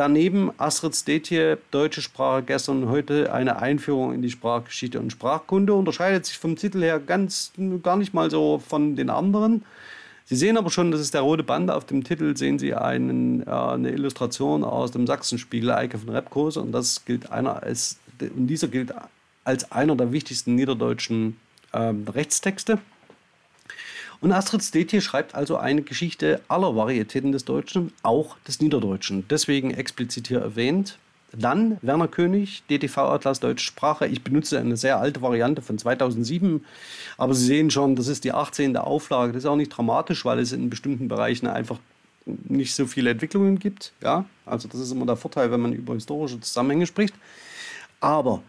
Daneben 0.00 0.50
Astrid 0.56 0.96
Stetje, 0.96 1.58
Deutsche 1.70 2.00
Sprache 2.00 2.42
gestern 2.42 2.84
und 2.84 2.88
heute, 2.88 3.34
eine 3.34 3.60
Einführung 3.60 4.14
in 4.14 4.22
die 4.22 4.30
Sprachgeschichte 4.30 4.98
und 4.98 5.10
Sprachkunde. 5.10 5.74
Unterscheidet 5.74 6.24
sich 6.24 6.38
vom 6.38 6.56
Titel 6.56 6.80
her 6.80 6.98
ganz 6.98 7.52
gar 7.82 7.98
nicht 7.98 8.14
mal 8.14 8.30
so 8.30 8.62
von 8.66 8.96
den 8.96 9.10
anderen. 9.10 9.62
Sie 10.24 10.36
sehen 10.36 10.56
aber 10.56 10.70
schon, 10.70 10.90
das 10.90 11.02
ist 11.02 11.12
der 11.12 11.20
rote 11.20 11.42
Band. 11.42 11.70
Auf 11.70 11.84
dem 11.84 12.02
Titel 12.02 12.34
sehen 12.34 12.58
Sie 12.58 12.72
einen, 12.74 13.46
äh, 13.46 13.50
eine 13.50 13.90
Illustration 13.90 14.64
aus 14.64 14.90
dem 14.90 15.06
Sachsenspiegel, 15.06 15.70
Eike 15.70 15.98
von 15.98 16.08
Repkose. 16.08 16.62
Und 16.62 16.74
und 16.74 18.46
dieser 18.46 18.68
gilt 18.68 18.94
als 19.44 19.70
einer 19.70 19.96
der 19.96 20.12
wichtigsten 20.12 20.54
niederdeutschen 20.54 21.36
ähm, 21.74 22.06
Rechtstexte. 22.08 22.78
Und 24.20 24.32
Astrid 24.32 24.62
Stetje 24.62 25.00
schreibt 25.00 25.34
also 25.34 25.56
eine 25.56 25.82
Geschichte 25.82 26.40
aller 26.48 26.76
Varietäten 26.76 27.32
des 27.32 27.44
Deutschen, 27.46 27.92
auch 28.02 28.36
des 28.46 28.60
Niederdeutschen. 28.60 29.24
Deswegen 29.30 29.70
explizit 29.70 30.28
hier 30.28 30.40
erwähnt. 30.40 30.98
Dann 31.32 31.78
Werner 31.80 32.08
König, 32.08 32.64
DTV-Atlas 32.68 33.40
Deutsche 33.40 33.64
Sprache. 33.64 34.06
Ich 34.06 34.22
benutze 34.22 34.58
eine 34.58 34.76
sehr 34.76 34.98
alte 34.98 35.22
Variante 35.22 35.62
von 35.62 35.78
2007, 35.78 36.64
aber 37.16 37.34
Sie 37.34 37.46
sehen 37.46 37.70
schon, 37.70 37.94
das 37.94 38.08
ist 38.08 38.24
die 38.24 38.32
18. 38.32 38.76
Auflage. 38.76 39.32
Das 39.32 39.44
ist 39.44 39.48
auch 39.48 39.56
nicht 39.56 39.70
dramatisch, 39.70 40.24
weil 40.24 40.40
es 40.40 40.52
in 40.52 40.68
bestimmten 40.70 41.08
Bereichen 41.08 41.46
einfach 41.46 41.78
nicht 42.26 42.74
so 42.74 42.86
viele 42.86 43.10
Entwicklungen 43.10 43.58
gibt. 43.58 43.92
Ja, 44.02 44.24
also 44.44 44.68
das 44.68 44.80
ist 44.80 44.90
immer 44.90 45.06
der 45.06 45.16
Vorteil, 45.16 45.50
wenn 45.50 45.60
man 45.60 45.72
über 45.72 45.94
historische 45.94 46.40
Zusammenhänge 46.40 46.86
spricht. 46.86 47.14
Aber 48.00 48.42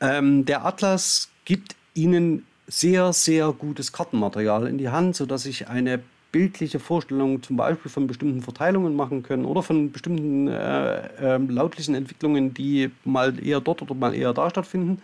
ähm, 0.00 0.44
der 0.44 0.64
Atlas 0.64 1.30
gibt 1.44 1.76
Ihnen 1.94 2.46
sehr, 2.68 3.12
sehr 3.12 3.52
gutes 3.52 3.92
Kartenmaterial 3.92 4.66
in 4.66 4.78
die 4.78 4.90
Hand, 4.90 5.16
sodass 5.16 5.46
ich 5.46 5.68
eine 5.68 6.00
bildliche 6.30 6.78
Vorstellung 6.78 7.42
zum 7.42 7.56
Beispiel 7.56 7.90
von 7.90 8.06
bestimmten 8.06 8.42
Verteilungen 8.42 8.94
machen 8.94 9.22
können 9.22 9.46
oder 9.46 9.62
von 9.62 9.90
bestimmten 9.90 10.46
äh, 10.48 11.36
äh, 11.36 11.38
lautlichen 11.38 11.94
Entwicklungen, 11.94 12.52
die 12.52 12.90
mal 13.04 13.44
eher 13.44 13.60
dort 13.60 13.80
oder 13.80 13.94
mal 13.94 14.14
eher 14.14 14.34
da 14.34 14.50
stattfinden. 14.50 15.00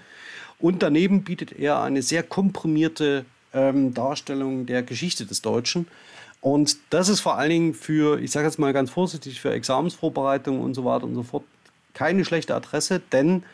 Und 0.59 0.83
daneben 0.83 1.25
bietet 1.25 1.53
er 1.53 1.83
eine 1.83 2.03
sehr 2.03 2.23
komprimierte 2.23 3.25
ähm, 3.55 3.95
Darstellung 3.95 4.67
der 4.67 4.83
Geschichte 4.83 5.25
des 5.25 5.41
Deutschen. 5.41 5.87
Und 6.43 6.77
das 6.91 7.09
ist 7.09 7.21
vor 7.21 7.39
allen 7.39 7.51
Dingen 7.51 7.75
für, 7.75 8.21
ich 8.21 8.31
sage 8.31 8.47
jetzt 8.47 8.59
mal 8.59 8.75
ganz 8.75 8.91
vorsichtig, 8.91 9.41
für 9.41 9.53
Examensvorbereitung 9.53 10.61
und 10.61 10.75
so 10.75 10.85
weiter 10.85 11.05
und 11.05 11.15
so 11.15 11.23
fort 11.23 11.45
keine 11.95 12.25
schlechte 12.25 12.55
Adresse, 12.55 13.01
denn 13.13 13.45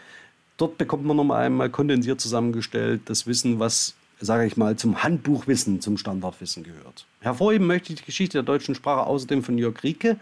dort 0.56 0.76
bekommt 0.76 1.04
man 1.04 1.16
nochmal 1.16 1.44
einmal 1.44 1.70
kondensiert 1.70 2.20
zusammengestellt 2.20 3.02
das 3.04 3.26
Wissen, 3.26 3.60
was 3.60 3.94
sage 4.20 4.46
ich 4.46 4.56
mal, 4.56 4.76
zum 4.76 5.02
Handbuchwissen, 5.02 5.80
zum 5.80 5.96
Standardwissen 5.96 6.62
gehört. 6.62 7.06
Hervorheben 7.20 7.66
möchte 7.66 7.92
ich 7.92 8.00
die 8.00 8.06
Geschichte 8.06 8.38
der 8.38 8.42
deutschen 8.42 8.74
Sprache 8.74 9.06
außerdem 9.06 9.42
von 9.42 9.58
Jörg 9.58 9.82
Rieke. 9.82 10.18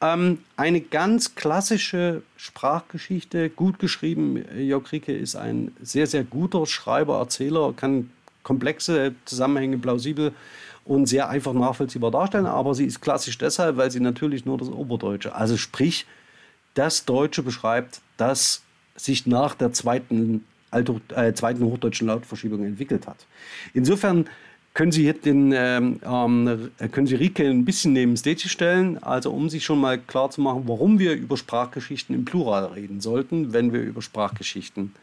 Ähm, 0.00 0.38
eine 0.56 0.80
ganz 0.80 1.34
klassische 1.34 2.22
Sprachgeschichte, 2.36 3.50
gut 3.50 3.78
geschrieben. 3.78 4.44
Jörg 4.58 4.90
Rieke 4.90 5.12
ist 5.12 5.36
ein 5.36 5.72
sehr, 5.80 6.06
sehr 6.06 6.24
guter 6.24 6.66
Schreiber, 6.66 7.18
Erzähler, 7.18 7.72
kann 7.74 8.10
komplexe 8.42 9.14
Zusammenhänge 9.26 9.78
plausibel 9.78 10.32
und 10.84 11.06
sehr 11.06 11.28
einfach 11.28 11.52
nachvollziehbar 11.52 12.10
darstellen. 12.10 12.46
Aber 12.46 12.74
sie 12.74 12.86
ist 12.86 13.00
klassisch 13.00 13.38
deshalb, 13.38 13.76
weil 13.76 13.90
sie 13.90 14.00
natürlich 14.00 14.44
nur 14.44 14.58
das 14.58 14.68
Oberdeutsche, 14.68 15.34
also 15.34 15.56
sprich 15.56 16.06
das 16.74 17.04
Deutsche 17.04 17.42
beschreibt, 17.42 18.00
das 18.16 18.62
sich 18.96 19.26
nach 19.26 19.54
der 19.54 19.72
zweiten 19.72 20.44
Althoch, 20.70 21.00
äh, 21.14 21.32
zweiten 21.32 21.64
hochdeutschen 21.64 22.06
Lautverschiebung 22.06 22.64
entwickelt 22.64 23.06
hat. 23.06 23.26
Insofern 23.74 24.26
können 24.72 24.92
Sie, 24.92 25.12
den, 25.12 25.52
ähm, 25.52 26.00
ähm, 26.04 26.70
können 26.92 27.06
Sie 27.06 27.16
Rike 27.16 27.44
ein 27.44 27.64
bisschen 27.64 27.92
neben 27.92 28.16
Stage 28.16 28.48
stellen, 28.48 29.02
also 29.02 29.32
um 29.32 29.50
sich 29.50 29.64
schon 29.64 29.80
mal 29.80 29.98
klar 29.98 30.30
zu 30.30 30.40
machen, 30.40 30.62
warum 30.66 30.98
wir 30.98 31.14
über 31.14 31.36
Sprachgeschichten 31.36 32.14
im 32.14 32.24
Plural 32.24 32.66
reden 32.66 33.00
sollten, 33.00 33.52
wenn 33.52 33.72
wir 33.72 33.80
über 33.80 34.00
Sprachgeschichten 34.00 34.94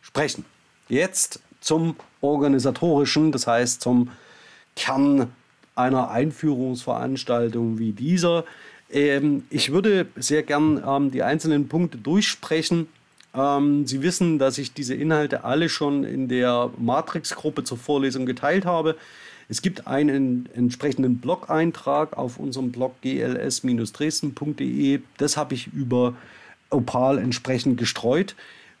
sprechen. 0.00 0.44
Jetzt 0.88 1.40
zum 1.60 1.96
organisatorischen, 2.20 3.32
das 3.32 3.48
heißt 3.48 3.80
zum 3.80 4.10
Kern 4.76 5.32
einer 5.74 6.10
Einführungsveranstaltung 6.10 7.78
wie 7.78 7.92
dieser. 7.92 8.44
Ähm, 8.90 9.44
ich 9.50 9.72
würde 9.72 10.06
sehr 10.16 10.44
gern 10.44 10.82
ähm, 10.86 11.10
die 11.10 11.22
einzelnen 11.22 11.68
Punkte 11.68 11.98
durchsprechen 11.98 12.86
ähm, 13.36 13.86
Sie 13.86 14.02
wissen, 14.02 14.38
dass 14.38 14.58
ich 14.58 14.72
diese 14.72 14.94
Inhalte 14.94 15.44
alle 15.44 15.68
schon 15.68 16.04
in 16.04 16.28
der 16.28 16.70
Matrix-Gruppe 16.78 17.64
zur 17.64 17.76
Vorlesung 17.78 18.24
geteilt 18.26 18.64
habe. 18.64 18.96
Es 19.48 19.62
gibt 19.62 19.86
einen 19.86 20.48
entsprechenden 20.54 21.18
Blog-Eintrag 21.18 22.16
auf 22.16 22.38
unserem 22.38 22.72
Blog 22.72 23.00
gls-dresden.de. 23.02 25.00
Das 25.18 25.36
habe 25.36 25.54
ich 25.54 25.68
über 25.68 26.14
Opal 26.70 27.18
entsprechend 27.18 27.78
gestreut. 27.78 28.34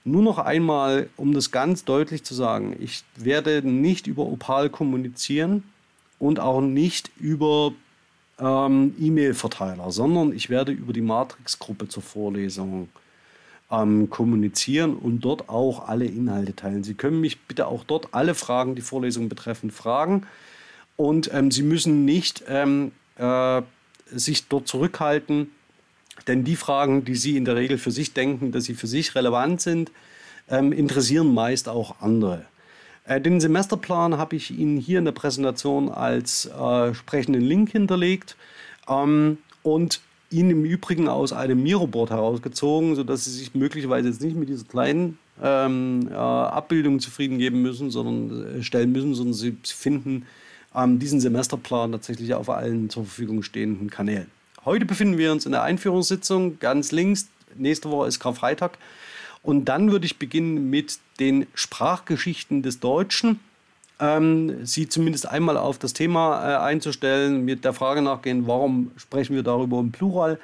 Nur 0.04 0.22
noch 0.22 0.38
einmal, 0.38 1.08
um 1.16 1.34
das 1.34 1.52
ganz 1.52 1.84
deutlich 1.84 2.24
zu 2.24 2.34
sagen, 2.34 2.74
ich 2.80 3.04
werde 3.16 3.62
nicht 3.62 4.06
über 4.06 4.24
Opal 4.24 4.70
kommunizieren 4.70 5.64
und 6.18 6.40
auch 6.40 6.60
nicht 6.60 7.10
über 7.20 7.72
ähm, 8.38 8.94
E-Mail-Verteiler, 8.98 9.90
sondern 9.92 10.32
ich 10.32 10.48
werde 10.50 10.72
über 10.72 10.92
die 10.92 11.00
Matrix-Gruppe 11.00 11.88
zur 11.88 12.02
Vorlesung 12.02 12.84
äh, 12.84 13.05
ähm, 13.70 14.10
kommunizieren 14.10 14.94
und 14.94 15.20
dort 15.20 15.48
auch 15.48 15.88
alle 15.88 16.04
Inhalte 16.04 16.54
teilen. 16.54 16.84
Sie 16.84 16.94
können 16.94 17.20
mich 17.20 17.40
bitte 17.42 17.66
auch 17.66 17.84
dort 17.84 18.08
alle 18.12 18.34
Fragen, 18.34 18.74
die 18.74 18.82
Vorlesung 18.82 19.28
betreffen, 19.28 19.70
fragen. 19.70 20.26
Und 20.96 21.30
ähm, 21.32 21.50
Sie 21.50 21.62
müssen 21.62 22.04
nicht 22.04 22.44
ähm, 22.48 22.92
äh, 23.16 23.62
sich 24.10 24.48
dort 24.48 24.68
zurückhalten, 24.68 25.50
denn 26.26 26.44
die 26.44 26.56
Fragen, 26.56 27.04
die 27.04 27.16
Sie 27.16 27.36
in 27.36 27.44
der 27.44 27.56
Regel 27.56 27.78
für 27.78 27.90
sich 27.90 28.14
denken, 28.14 28.52
dass 28.52 28.64
sie 28.64 28.74
für 28.74 28.86
sich 28.86 29.14
relevant 29.14 29.60
sind, 29.60 29.90
ähm, 30.48 30.72
interessieren 30.72 31.34
meist 31.34 31.68
auch 31.68 32.00
andere. 32.00 32.46
Äh, 33.04 33.20
den 33.20 33.40
Semesterplan 33.40 34.16
habe 34.16 34.36
ich 34.36 34.50
Ihnen 34.50 34.78
hier 34.78 34.98
in 34.98 35.04
der 35.04 35.12
Präsentation 35.12 35.90
als 35.90 36.46
äh, 36.46 36.94
sprechenden 36.94 37.42
Link 37.42 37.70
hinterlegt. 37.70 38.36
Ähm, 38.88 39.38
und 39.62 40.00
ihn 40.30 40.50
im 40.50 40.64
Übrigen 40.64 41.08
aus 41.08 41.32
einem 41.32 41.62
Miroboard 41.62 42.10
herausgezogen, 42.10 42.96
sodass 42.96 43.24
sie 43.24 43.30
sich 43.30 43.54
möglicherweise 43.54 44.08
jetzt 44.08 44.22
nicht 44.22 44.36
mit 44.36 44.48
dieser 44.48 44.64
kleinen 44.64 45.18
ähm, 45.42 46.08
äh, 46.10 46.14
Abbildung 46.14 47.00
zufrieden 47.00 47.38
geben 47.38 47.62
müssen, 47.62 47.90
sondern 47.90 48.58
äh, 48.58 48.62
stellen 48.62 48.92
müssen, 48.92 49.14
sondern 49.14 49.34
sie 49.34 49.56
finden 49.62 50.26
ähm, 50.74 50.98
diesen 50.98 51.20
Semesterplan 51.20 51.92
tatsächlich 51.92 52.34
auf 52.34 52.50
allen 52.50 52.90
zur 52.90 53.04
Verfügung 53.04 53.42
stehenden 53.42 53.90
Kanälen. 53.90 54.26
Heute 54.64 54.84
befinden 54.84 55.16
wir 55.16 55.30
uns 55.30 55.46
in 55.46 55.52
der 55.52 55.62
Einführungssitzung 55.62 56.58
ganz 56.58 56.90
links. 56.90 57.28
Nächste 57.54 57.90
Woche 57.90 58.08
ist 58.08 58.18
Karfreitag. 58.18 58.78
Und 59.42 59.66
dann 59.66 59.92
würde 59.92 60.06
ich 60.06 60.18
beginnen 60.18 60.70
mit 60.70 60.98
den 61.20 61.46
Sprachgeschichten 61.54 62.62
des 62.62 62.80
Deutschen 62.80 63.38
ähm, 63.98 64.64
Sie 64.66 64.88
zumindest 64.88 65.28
einmal 65.28 65.56
auf 65.56 65.78
das 65.78 65.92
Thema 65.92 66.42
äh, 66.42 66.56
einzustellen, 66.56 67.44
mit 67.44 67.64
der 67.64 67.72
Frage 67.72 68.02
nachgehen, 68.02 68.46
warum 68.46 68.90
sprechen 68.96 69.34
wir 69.34 69.42
darüber 69.42 69.80
im 69.80 69.92
Plural. 69.92 70.38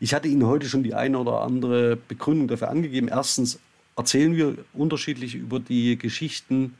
Ich 0.00 0.14
hatte 0.14 0.28
Ihnen 0.28 0.46
heute 0.46 0.68
schon 0.68 0.82
die 0.82 0.94
eine 0.94 1.18
oder 1.18 1.40
andere 1.40 1.96
Begründung 1.96 2.48
dafür 2.48 2.68
angegeben. 2.68 3.08
Erstens 3.08 3.58
erzählen 3.96 4.36
wir 4.36 4.56
unterschiedlich 4.74 5.34
über 5.34 5.58
die 5.58 5.96
Geschichten 5.98 6.74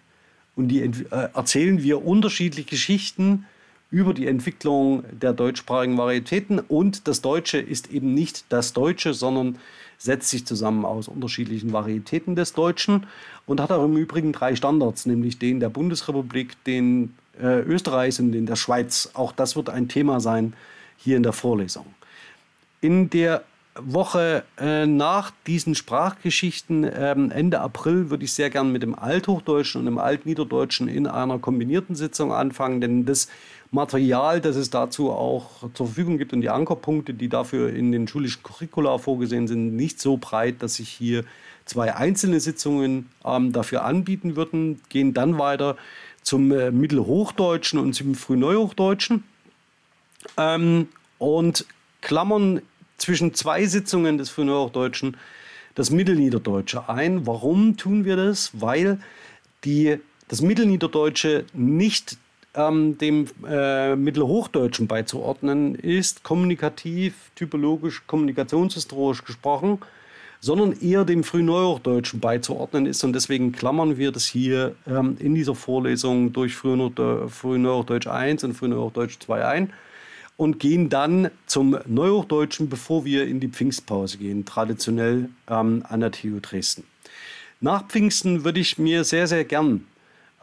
und 0.54 0.68
die, 0.68 0.80
äh, 0.82 0.90
erzählen 1.34 1.82
wir 1.82 2.04
unterschiedliche 2.04 2.68
Geschichten 2.68 3.46
über 3.90 4.12
die 4.12 4.26
Entwicklung 4.26 5.04
der 5.10 5.32
deutschsprachigen 5.32 5.96
Varietäten 5.96 6.58
und 6.60 7.08
das 7.08 7.22
Deutsche 7.22 7.58
ist 7.58 7.90
eben 7.90 8.12
nicht 8.12 8.44
das 8.50 8.74
Deutsche, 8.74 9.14
sondern 9.14 9.58
setzt 9.98 10.30
sich 10.30 10.46
zusammen 10.46 10.84
aus 10.84 11.08
unterschiedlichen 11.08 11.72
Varietäten 11.72 12.36
des 12.36 12.52
Deutschen 12.54 13.06
und 13.46 13.60
hat 13.60 13.72
auch 13.72 13.84
im 13.84 13.96
Übrigen 13.96 14.32
drei 14.32 14.54
Standards, 14.54 15.06
nämlich 15.06 15.38
den 15.38 15.60
der 15.60 15.68
Bundesrepublik, 15.68 16.62
den 16.64 17.14
äh, 17.40 17.60
Österreichs 17.60 18.20
und 18.20 18.32
den 18.32 18.46
der 18.46 18.56
Schweiz. 18.56 19.10
Auch 19.14 19.32
das 19.32 19.56
wird 19.56 19.68
ein 19.68 19.88
Thema 19.88 20.20
sein 20.20 20.54
hier 20.96 21.16
in 21.16 21.24
der 21.24 21.32
Vorlesung. 21.32 21.86
In 22.80 23.10
der 23.10 23.42
Woche 23.80 24.44
äh, 24.58 24.86
nach 24.86 25.32
diesen 25.46 25.74
Sprachgeschichten, 25.74 26.88
ähm, 26.92 27.30
Ende 27.30 27.60
April, 27.60 28.10
würde 28.10 28.24
ich 28.24 28.32
sehr 28.32 28.50
gern 28.50 28.72
mit 28.72 28.82
dem 28.82 28.98
Althochdeutschen 28.98 29.80
und 29.80 29.86
dem 29.86 29.98
Altniederdeutschen 29.98 30.88
in 30.88 31.06
einer 31.06 31.38
kombinierten 31.38 31.94
Sitzung 31.94 32.32
anfangen, 32.32 32.80
denn 32.80 33.04
das 33.04 33.28
Material, 33.70 34.40
das 34.40 34.56
es 34.56 34.70
dazu 34.70 35.10
auch 35.10 35.70
zur 35.74 35.86
Verfügung 35.86 36.16
gibt 36.16 36.32
und 36.32 36.40
die 36.40 36.48
Ankerpunkte, 36.48 37.12
die 37.12 37.28
dafür 37.28 37.72
in 37.72 37.92
den 37.92 38.08
schulischen 38.08 38.42
Curricula 38.42 38.98
vorgesehen 38.98 39.46
sind, 39.46 39.76
nicht 39.76 40.00
so 40.00 40.16
breit, 40.16 40.62
dass 40.62 40.76
sich 40.76 40.88
hier 40.88 41.24
zwei 41.66 41.94
einzelne 41.94 42.40
Sitzungen 42.40 43.10
ähm, 43.24 43.52
dafür 43.52 43.84
anbieten 43.84 44.36
würden, 44.36 44.80
gehen 44.88 45.12
dann 45.12 45.38
weiter 45.38 45.76
zum 46.22 46.50
äh, 46.50 46.70
Mittelhochdeutschen 46.70 47.78
und 47.78 47.92
zum 47.92 48.14
Frühneuhochdeutschen 48.14 49.24
ähm, 50.38 50.88
und 51.18 51.66
klammern 52.00 52.62
zwischen 52.96 53.34
zwei 53.34 53.66
Sitzungen 53.66 54.18
des 54.18 54.30
Frühneuhochdeutschen 54.30 55.16
das 55.74 55.90
Mittelniederdeutsche 55.90 56.88
ein. 56.88 57.26
Warum 57.26 57.76
tun 57.76 58.04
wir 58.04 58.16
das? 58.16 58.50
Weil 58.54 58.98
die, 59.64 59.98
das 60.26 60.40
Mittelniederdeutsche 60.40 61.44
nicht 61.52 62.18
ähm, 62.54 62.98
dem 62.98 63.26
äh, 63.48 63.96
Mittelhochdeutschen 63.96 64.86
beizuordnen 64.86 65.74
ist, 65.74 66.22
kommunikativ, 66.22 67.30
typologisch, 67.34 68.02
kommunikationshistorisch 68.06 69.24
gesprochen, 69.24 69.78
sondern 70.40 70.72
eher 70.80 71.04
dem 71.04 71.24
Frühneuhochdeutschen 71.24 72.20
beizuordnen 72.20 72.86
ist. 72.86 73.02
Und 73.04 73.12
deswegen 73.12 73.52
klammern 73.52 73.98
wir 73.98 74.12
das 74.12 74.26
hier 74.26 74.74
ähm, 74.86 75.16
in 75.18 75.34
dieser 75.34 75.54
Vorlesung 75.54 76.32
durch 76.32 76.54
Frühneuhochdeutsch 76.54 78.06
1 78.06 78.44
und 78.44 78.54
Frühneuhochdeutsch 78.54 79.18
2 79.20 79.44
ein 79.44 79.72
und 80.36 80.60
gehen 80.60 80.88
dann 80.88 81.30
zum 81.46 81.76
Neuhochdeutschen, 81.86 82.68
bevor 82.68 83.04
wir 83.04 83.26
in 83.26 83.40
die 83.40 83.48
Pfingstpause 83.48 84.18
gehen, 84.18 84.44
traditionell 84.44 85.28
ähm, 85.48 85.84
an 85.88 86.00
der 86.00 86.12
TU 86.12 86.38
Dresden. 86.40 86.84
Nach 87.60 87.86
Pfingsten 87.88 88.44
würde 88.44 88.60
ich 88.60 88.78
mir 88.78 89.02
sehr, 89.02 89.26
sehr 89.26 89.44
gern 89.44 89.84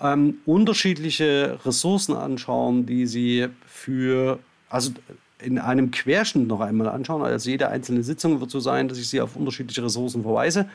ähm, 0.01 0.39
unterschiedliche 0.45 1.59
Ressourcen 1.65 2.15
anschauen, 2.15 2.85
die 2.85 3.07
Sie 3.07 3.47
für, 3.65 4.39
also 4.69 4.91
in 5.39 5.59
einem 5.59 5.91
Querschnitt 5.91 6.47
noch 6.47 6.61
einmal 6.61 6.89
anschauen. 6.89 7.21
Also 7.21 7.49
jede 7.49 7.69
einzelne 7.69 8.03
Sitzung 8.03 8.39
wird 8.39 8.51
so 8.51 8.59
sein, 8.59 8.87
dass 8.87 8.97
ich 8.97 9.09
Sie 9.09 9.21
auf 9.21 9.35
unterschiedliche 9.35 9.83
Ressourcen 9.83 10.23
verweise. 10.23 10.69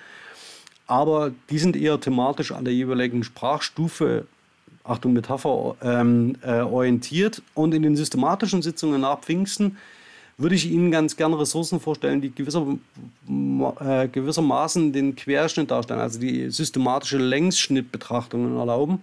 Aber 0.87 1.33
die 1.50 1.59
sind 1.59 1.76
eher 1.76 2.00
thematisch 2.00 2.52
an 2.52 2.64
der 2.64 2.74
jeweiligen 2.74 3.22
Sprachstufe 3.22 4.26
Achtung 4.83 5.12
Metapher, 5.12 5.76
ähm, 5.83 6.37
äh, 6.42 6.61
orientiert. 6.61 7.42
Und 7.54 7.74
in 7.74 7.83
den 7.83 7.96
systematischen 7.96 8.62
Sitzungen 8.62 9.00
nach 9.02 9.20
Pfingsten 9.20 9.76
würde 10.40 10.55
ich 10.55 10.70
Ihnen 10.70 10.90
ganz 10.90 11.16
gerne 11.16 11.38
Ressourcen 11.38 11.81
vorstellen, 11.81 12.20
die 12.20 12.35
gewisser, 12.35 12.66
äh, 13.81 14.09
gewissermaßen 14.09 14.92
den 14.92 15.14
Querschnitt 15.14 15.70
darstellen, 15.70 16.00
also 16.00 16.18
die 16.18 16.50
systematische 16.50 17.18
Längsschnittbetrachtungen 17.18 18.57
erlauben. 18.57 19.03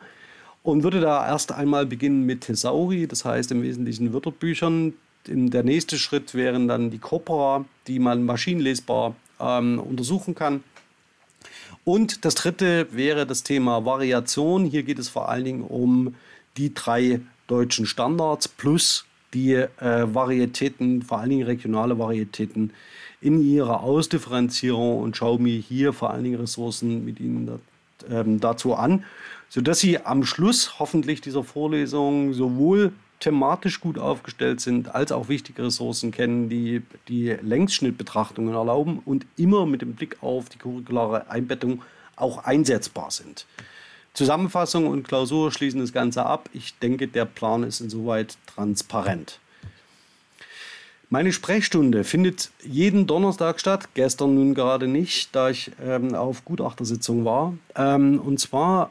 Und 0.63 0.83
würde 0.83 0.99
da 0.99 1.25
erst 1.25 1.51
einmal 1.53 1.85
beginnen 1.85 2.25
mit 2.25 2.41
Thesauri, 2.41 3.07
das 3.07 3.23
heißt 3.23 3.51
im 3.51 3.61
Wesentlichen 3.61 4.11
Wörterbüchern. 4.11 4.93
Der 5.27 5.63
nächste 5.63 5.97
Schritt 5.97 6.33
wären 6.33 6.67
dann 6.67 6.89
die 6.89 6.97
Corpora, 6.97 7.65
die 7.87 7.99
man 7.99 8.25
maschinenlesbar 8.25 9.15
ähm, 9.39 9.79
untersuchen 9.79 10.35
kann. 10.35 10.63
Und 11.85 12.25
das 12.25 12.35
dritte 12.35 12.87
wäre 12.91 13.25
das 13.25 13.43
Thema 13.43 13.85
Variation. 13.85 14.65
Hier 14.65 14.83
geht 14.83 14.99
es 14.99 15.07
vor 15.07 15.29
allen 15.29 15.45
Dingen 15.45 15.61
um 15.61 16.15
die 16.57 16.73
drei 16.73 17.21
deutschen 17.47 17.85
Standards 17.85 18.49
plus 18.49 19.06
die 19.33 19.53
äh, 19.53 19.67
Varietäten, 19.79 21.01
vor 21.01 21.19
allen 21.19 21.29
Dingen 21.29 21.45
regionale 21.45 21.97
Varietäten 21.99 22.71
in 23.21 23.41
ihrer 23.41 23.81
Ausdifferenzierung 23.81 24.99
und 24.99 25.17
schaue 25.17 25.41
mir 25.41 25.57
hier 25.57 25.93
vor 25.93 26.11
allen 26.11 26.23
Dingen 26.23 26.39
Ressourcen 26.39 27.03
mit 27.03 27.19
Ihnen 27.19 27.47
da, 27.47 27.59
ähm, 28.09 28.39
dazu 28.39 28.75
an, 28.75 29.03
sodass 29.49 29.79
Sie 29.79 29.99
am 29.99 30.23
Schluss 30.23 30.79
hoffentlich 30.79 31.21
dieser 31.21 31.43
Vorlesung 31.43 32.33
sowohl 32.33 32.91
thematisch 33.19 33.81
gut 33.81 33.97
aufgestellt 33.97 34.61
sind, 34.61 34.93
als 34.93 35.11
auch 35.11 35.27
wichtige 35.27 35.63
Ressourcen 35.63 36.11
kennen, 36.11 36.49
die 36.49 36.83
die 37.07 37.29
Längsschnittbetrachtungen 37.29 38.53
erlauben 38.53 38.99
und 39.03 39.25
immer 39.37 39.65
mit 39.65 39.81
dem 39.81 39.95
Blick 39.95 40.17
auf 40.21 40.49
die 40.49 40.59
curriculare 40.59 41.29
Einbettung 41.29 41.81
auch 42.15 42.43
einsetzbar 42.43 43.09
sind. 43.09 43.47
Zusammenfassung 44.17 44.87
und 44.87 45.07
Klausur 45.07 45.51
schließen 45.51 45.79
das 45.79 45.93
Ganze 45.93 46.25
ab. 46.25 46.49
Ich 46.51 46.75
denke, 46.79 47.07
der 47.07 47.25
Plan 47.25 47.61
ist 47.61 47.81
insoweit 47.81 48.35
transparent. 48.47 49.37
Meine 51.11 51.31
Sprechstunde 51.31 52.03
findet 52.03 52.49
jeden 52.63 53.05
Donnerstag 53.05 53.59
statt, 53.59 53.89
gestern 53.93 54.33
nun 54.33 54.55
gerade 54.55 54.87
nicht, 54.87 55.35
da 55.35 55.51
ich 55.51 55.71
ähm, 55.79 56.15
auf 56.15 56.43
Gutachtersitzung 56.45 57.25
war. 57.25 57.53
Ähm, 57.75 58.19
und 58.19 58.39
zwar 58.39 58.89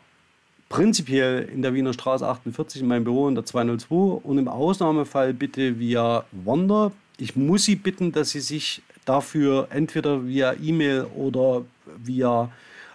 prinzipiell 0.69 1.43
in 1.53 1.61
der 1.61 1.75
Wiener 1.75 1.93
Straße 1.93 2.25
48 2.25 2.83
in 2.83 2.87
meinem 2.87 3.03
Büro 3.03 3.27
in 3.27 3.35
der 3.35 3.45
202 3.45 3.97
und 4.23 4.39
im 4.39 4.47
Ausnahmefall 4.47 5.35
bitte 5.35 5.81
via 5.81 6.25
Wonder. 6.31 6.93
Ich 7.19 7.35
muss 7.35 7.65
Sie 7.65 7.75
bitten, 7.75 8.13
dass 8.13 8.31
Sie 8.31 8.39
sich 8.39 8.81
dafür 9.05 9.67
entweder 9.71 10.25
via 10.25 10.55
E-Mail 10.55 11.09
oder 11.17 11.65
via 11.97 12.49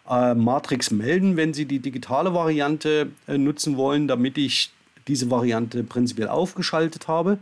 äh, 0.09 0.33
Matrix 0.33 0.91
melden, 0.91 1.37
wenn 1.37 1.53
Sie 1.53 1.65
die 1.65 1.79
digitale 1.79 2.33
Variante 2.33 3.11
äh, 3.27 3.37
nutzen 3.37 3.77
wollen, 3.77 4.07
damit 4.07 4.37
ich 4.37 4.71
diese 5.07 5.29
Variante 5.29 5.83
prinzipiell 5.83 6.27
aufgeschaltet 6.27 7.07
habe. 7.07 7.39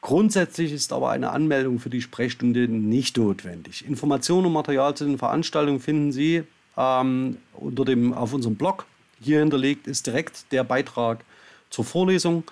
Grundsätzlich 0.00 0.72
ist 0.72 0.92
aber 0.92 1.10
eine 1.10 1.30
Anmeldung 1.30 1.80
für 1.80 1.90
die 1.90 2.02
Sprechstunde 2.02 2.68
nicht 2.68 3.16
notwendig. 3.16 3.84
Informationen 3.86 4.46
und 4.46 4.52
Material 4.52 4.94
zu 4.94 5.04
den 5.04 5.18
Veranstaltungen 5.18 5.80
finden 5.80 6.12
Sie 6.12 6.44
ähm, 6.76 7.38
unter 7.54 7.84
dem, 7.84 8.12
auf 8.12 8.32
unserem 8.32 8.54
Blog 8.54 8.86
hier 9.20 9.40
hinterlegt 9.40 9.86
ist 9.86 10.06
direkt 10.06 10.52
der 10.52 10.64
Beitrag 10.64 11.24
zur 11.70 11.84
Vorlesung. 11.84 12.44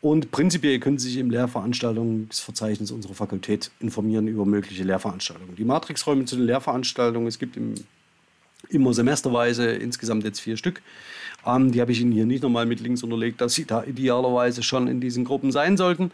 Und 0.00 0.30
prinzipiell 0.30 0.78
können 0.80 0.98
Sie 0.98 1.08
sich 1.08 1.18
im 1.18 1.30
Lehrveranstaltungsverzeichnis 1.30 2.90
unserer 2.90 3.14
Fakultät 3.14 3.70
informieren 3.80 4.28
über 4.28 4.44
mögliche 4.44 4.84
Lehrveranstaltungen. 4.84 5.56
Die 5.56 5.64
Matrixräume 5.64 6.26
zu 6.26 6.36
den 6.36 6.44
Lehrveranstaltungen, 6.44 7.26
es 7.26 7.38
gibt 7.38 7.56
im, 7.56 7.74
immer 8.68 8.94
semesterweise 8.94 9.70
insgesamt 9.70 10.24
jetzt 10.24 10.40
vier 10.40 10.56
Stück. 10.56 10.82
Ähm, 11.46 11.72
die 11.72 11.80
habe 11.80 11.92
ich 11.92 12.00
Ihnen 12.00 12.12
hier 12.12 12.26
nicht 12.26 12.42
nochmal 12.42 12.66
mit 12.66 12.80
Links 12.80 13.02
unterlegt, 13.02 13.40
dass 13.40 13.54
Sie 13.54 13.64
da 13.64 13.84
idealerweise 13.84 14.62
schon 14.62 14.88
in 14.88 15.00
diesen 15.00 15.24
Gruppen 15.24 15.52
sein 15.52 15.76
sollten. 15.76 16.10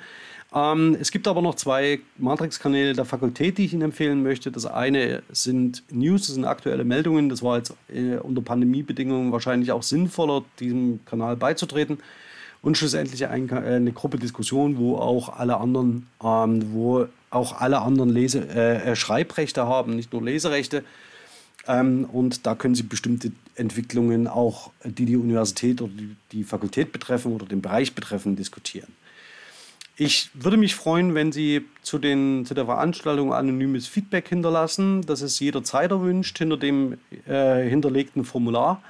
Ähm, 0.53 0.97
es 1.01 1.13
gibt 1.13 1.29
aber 1.29 1.43
noch 1.43 1.55
zwei 1.55 2.01
Matrix-Kanäle 2.19 2.95
der 2.95 3.05
Fakultät, 3.05 3.59
die 3.59 3.67
ich 3.67 3.73
Ihnen 3.73 3.83
empfehlen 3.83 4.23
möchte. 4.23 4.51
Das 4.51 4.67
eine 4.67 5.23
sind 5.31 5.85
News, 5.91 6.27
das 6.27 6.35
sind 6.35 6.45
aktuelle 6.45 6.85
Meldungen. 6.85 7.29
Das 7.29 7.43
war 7.43 7.59
jetzt 7.59 7.75
äh, 7.89 8.17
unter 8.17 8.43
Pandemiebedingungen 8.43 9.31
wahrscheinlich 9.31 9.71
auch 9.71 9.83
sinnvoller, 9.83 10.45
diesem 10.59 11.01
Kanal 11.05 11.37
beizutreten. 11.37 11.99
Und 12.63 12.77
schlussendlich 12.77 13.27
ein, 13.27 13.49
äh, 13.49 13.55
eine 13.55 13.93
Gruppe 13.93 14.19
Diskussion, 14.19 14.77
wo 14.77 14.97
auch 14.97 15.29
alle 15.39 15.59
anderen, 15.59 16.09
ähm, 16.23 16.73
wo 16.73 17.07
auch 17.31 17.61
alle 17.61 17.81
anderen 17.81 18.11
Lese, 18.11 18.47
äh, 18.49 18.91
äh, 18.91 18.97
Schreibrechte 18.97 19.67
haben, 19.67 19.95
nicht 19.95 20.13
nur 20.13 20.23
Leserechte. 20.23 20.85
Ähm, 21.71 22.05
und 22.05 22.47
da 22.47 22.55
können 22.55 22.75
Sie 22.75 22.83
bestimmte 22.83 23.31
Entwicklungen 23.55 24.27
auch, 24.27 24.71
die 24.85 25.05
die 25.05 25.17
Universität 25.17 25.81
oder 25.81 25.93
die, 25.93 26.17
die 26.33 26.45
Fakultät 26.45 26.91
betreffen 26.93 27.33
oder 27.33 27.47
den 27.47 27.63
Bereich 27.63 27.95
betreffen, 27.95 28.35
diskutieren. 28.35 28.89
Ich 29.97 30.31
würde 30.33 30.57
mich 30.57 30.75
freuen, 30.75 31.15
wenn 31.15 31.31
Sie 31.31 31.63
zu, 31.83 31.99
den, 31.99 32.45
zu 32.47 32.55
der 32.55 32.65
Veranstaltung 32.65 33.35
anonymes 33.35 33.87
Feedback 33.87 34.29
hinterlassen. 34.29 35.03
Das 35.03 35.21
ist 35.21 35.39
jederzeit 35.39 35.91
erwünscht 35.91 36.39
hinter 36.39 36.57
dem 36.57 36.97
äh, 37.29 37.69
hinterlegten 37.69 38.25
Formular. 38.25 38.83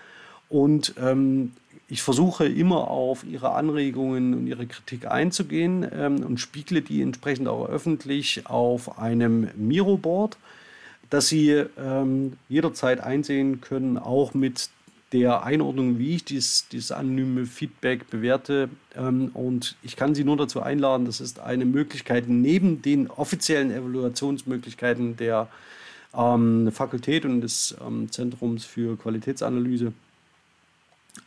Und 0.48 0.94
ähm, 0.98 1.52
ich 1.88 2.02
versuche 2.02 2.46
immer 2.46 2.88
auf 2.88 3.24
Ihre 3.24 3.50
Anregungen 3.54 4.34
und 4.34 4.46
Ihre 4.46 4.66
Kritik 4.66 5.10
einzugehen 5.10 5.86
ähm, 5.92 6.24
und 6.24 6.38
spiegle 6.38 6.80
die 6.80 7.02
entsprechend 7.02 7.48
auch 7.48 7.68
öffentlich 7.68 8.46
auf 8.46 8.98
einem 8.98 9.48
Miro-Board, 9.56 10.38
das 11.10 11.28
Sie 11.28 11.50
ähm, 11.50 12.34
jederzeit 12.48 13.00
einsehen 13.00 13.60
können, 13.60 13.98
auch 13.98 14.32
mit 14.32 14.70
der 15.12 15.42
Einordnung, 15.42 15.98
wie 15.98 16.14
ich 16.14 16.24
dieses, 16.24 16.68
dieses 16.68 16.92
anonyme 16.92 17.46
Feedback 17.46 18.08
bewerte. 18.10 18.70
Ähm, 18.96 19.30
und 19.34 19.76
ich 19.82 19.96
kann 19.96 20.14
Sie 20.14 20.24
nur 20.24 20.36
dazu 20.36 20.62
einladen, 20.62 21.04
das 21.04 21.20
ist 21.20 21.40
eine 21.40 21.64
Möglichkeit 21.64 22.28
neben 22.28 22.80
den 22.80 23.10
offiziellen 23.10 23.72
Evaluationsmöglichkeiten 23.72 25.16
der 25.16 25.48
ähm, 26.14 26.70
Fakultät 26.72 27.24
und 27.24 27.40
des 27.40 27.76
ähm, 27.84 28.10
Zentrums 28.10 28.64
für 28.64 28.96
Qualitätsanalyse 28.96 29.92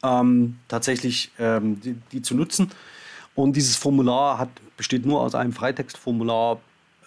ähm, 0.02 0.58
tatsächlich 0.68 1.32
ähm, 1.40 1.82
die, 1.82 1.96
die, 2.12 2.22
zu 2.22 2.36
nutzen. 2.36 2.72
Und 3.36 3.56
dieses 3.56 3.76
Formular 3.76 4.38
hat, 4.38 4.50
besteht 4.78 5.06
nur 5.06 5.22
aus 5.22 5.36
einem 5.36 5.54
Freitextformular 5.54 6.60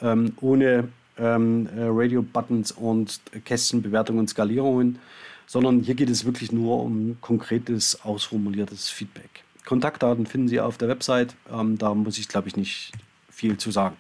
ähm, 0.03 0.33
ohne 0.41 0.89
äh, 1.18 1.87
Radio-Buttons 1.88 2.72
und 2.72 3.20
Kästchenbewertungen 3.44 4.20
und 4.20 4.29
Skalierungen 4.29 4.98
sondern 5.46 5.81
hier 5.81 5.94
geht 5.94 6.11
es 6.11 6.24
wirklich 6.24 6.52
nur 6.52 6.83
um 6.83 7.16
konkretes, 7.20 8.05
ausformuliertes 8.05 8.90
Feedback. 8.90 9.44
Kontaktdaten 9.64 10.26
finden 10.26 10.48
Sie 10.48 10.61
auf 10.61 10.76
der 10.76 10.88
Website, 10.88 11.35
ähm, 11.52 11.79
da 11.79 11.94
muss 11.94 12.18
ich, 12.18 12.29
glaube 12.29 12.48
ich, 12.48 12.57
nicht 12.57 12.92
viel 13.31 13.57
zu 13.57 13.70
sagen. 13.70 13.96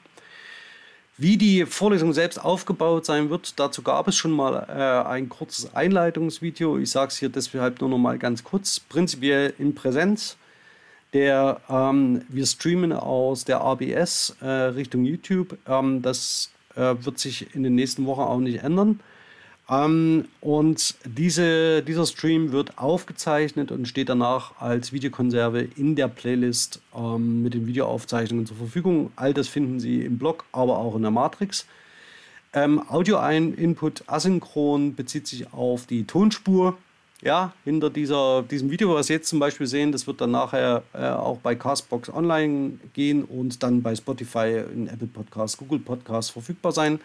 Wie 1.18 1.38
die 1.38 1.64
Vorlesung 1.64 2.12
selbst 2.12 2.38
aufgebaut 2.44 3.06
sein 3.06 3.30
wird, 3.30 3.58
dazu 3.58 3.82
gab 3.82 4.06
es 4.06 4.16
schon 4.16 4.32
mal 4.32 4.66
äh, 4.68 5.08
ein 5.08 5.28
kurzes 5.28 5.74
Einleitungsvideo. 5.74 6.78
Ich 6.78 6.90
sage 6.90 7.08
es 7.08 7.16
hier 7.16 7.30
deshalb 7.30 7.80
nur 7.80 7.88
noch 7.88 7.98
mal 7.98 8.18
ganz 8.18 8.44
kurz. 8.44 8.80
Prinzipiell 8.80 9.54
in 9.58 9.74
Präsenz. 9.74 10.36
Der, 11.14 11.60
ähm, 11.70 12.22
wir 12.28 12.44
streamen 12.44 12.92
aus 12.92 13.44
der 13.44 13.62
ABS 13.62 14.36
äh, 14.42 14.46
Richtung 14.46 15.04
YouTube. 15.04 15.56
Ähm, 15.66 16.02
das 16.02 16.50
äh, 16.76 16.94
wird 17.00 17.18
sich 17.18 17.54
in 17.54 17.62
den 17.62 17.74
nächsten 17.74 18.06
Wochen 18.06 18.20
auch 18.20 18.38
nicht 18.38 18.62
ändern. 18.62 19.00
Ähm, 19.68 20.26
und 20.40 20.94
diese, 21.04 21.82
dieser 21.82 22.06
Stream 22.06 22.52
wird 22.52 22.78
aufgezeichnet 22.78 23.72
und 23.72 23.88
steht 23.88 24.08
danach 24.08 24.60
als 24.60 24.92
Videokonserve 24.92 25.66
in 25.76 25.96
der 25.96 26.08
Playlist 26.08 26.80
ähm, 26.94 27.42
mit 27.42 27.54
den 27.54 27.66
Videoaufzeichnungen 27.66 28.46
zur 28.46 28.56
Verfügung. 28.56 29.10
All 29.16 29.34
das 29.34 29.48
finden 29.48 29.80
Sie 29.80 30.02
im 30.02 30.18
Blog, 30.18 30.44
aber 30.52 30.78
auch 30.78 30.94
in 30.94 31.02
der 31.02 31.10
Matrix. 31.10 31.66
Ähm, 32.52 32.80
Audio-Input 32.88 34.04
asynchron 34.06 34.94
bezieht 34.94 35.26
sich 35.26 35.52
auf 35.52 35.86
die 35.86 36.04
Tonspur. 36.04 36.78
Ja, 37.22 37.52
hinter 37.64 37.90
dieser, 37.90 38.42
diesem 38.42 38.70
Video, 38.70 38.94
was 38.94 39.06
Sie 39.06 39.14
jetzt 39.14 39.28
zum 39.28 39.38
Beispiel 39.38 39.66
sehen, 39.66 39.92
das 39.92 40.06
wird 40.06 40.20
dann 40.20 40.30
nachher 40.30 40.82
äh, 40.92 41.08
auch 41.08 41.38
bei 41.38 41.54
Castbox 41.54 42.10
online 42.10 42.78
gehen 42.92 43.24
und 43.24 43.62
dann 43.62 43.82
bei 43.82 43.94
Spotify, 43.94 44.62
in 44.72 44.88
Apple 44.88 45.08
Podcasts, 45.08 45.56
Google 45.56 45.78
Podcasts 45.78 46.30
verfügbar 46.30 46.72
sein. 46.72 47.00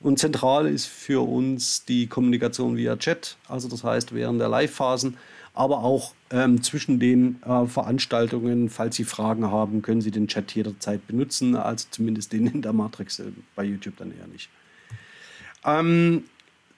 Und 0.00 0.18
zentral 0.18 0.66
ist 0.66 0.86
für 0.86 1.26
uns 1.26 1.84
die 1.84 2.06
Kommunikation 2.06 2.76
via 2.76 2.96
Chat, 2.96 3.36
also 3.48 3.68
das 3.68 3.82
heißt 3.82 4.14
während 4.14 4.40
der 4.40 4.48
Live-Phasen, 4.48 5.16
aber 5.54 5.78
auch 5.78 6.12
ähm, 6.30 6.62
zwischen 6.62 7.00
den 7.00 7.42
äh, 7.42 7.66
Veranstaltungen. 7.66 8.68
Falls 8.68 8.96
Sie 8.96 9.04
Fragen 9.04 9.50
haben, 9.50 9.80
können 9.80 10.02
Sie 10.02 10.10
den 10.10 10.28
Chat 10.28 10.54
jederzeit 10.54 11.06
benutzen, 11.06 11.56
also 11.56 11.86
zumindest 11.90 12.32
den 12.32 12.46
in 12.46 12.62
der 12.62 12.74
Matrix, 12.74 13.20
äh, 13.20 13.24
bei 13.54 13.64
YouTube 13.64 13.96
dann 13.96 14.12
eher 14.12 14.26
nicht. 14.26 14.50
Ähm, 15.64 16.24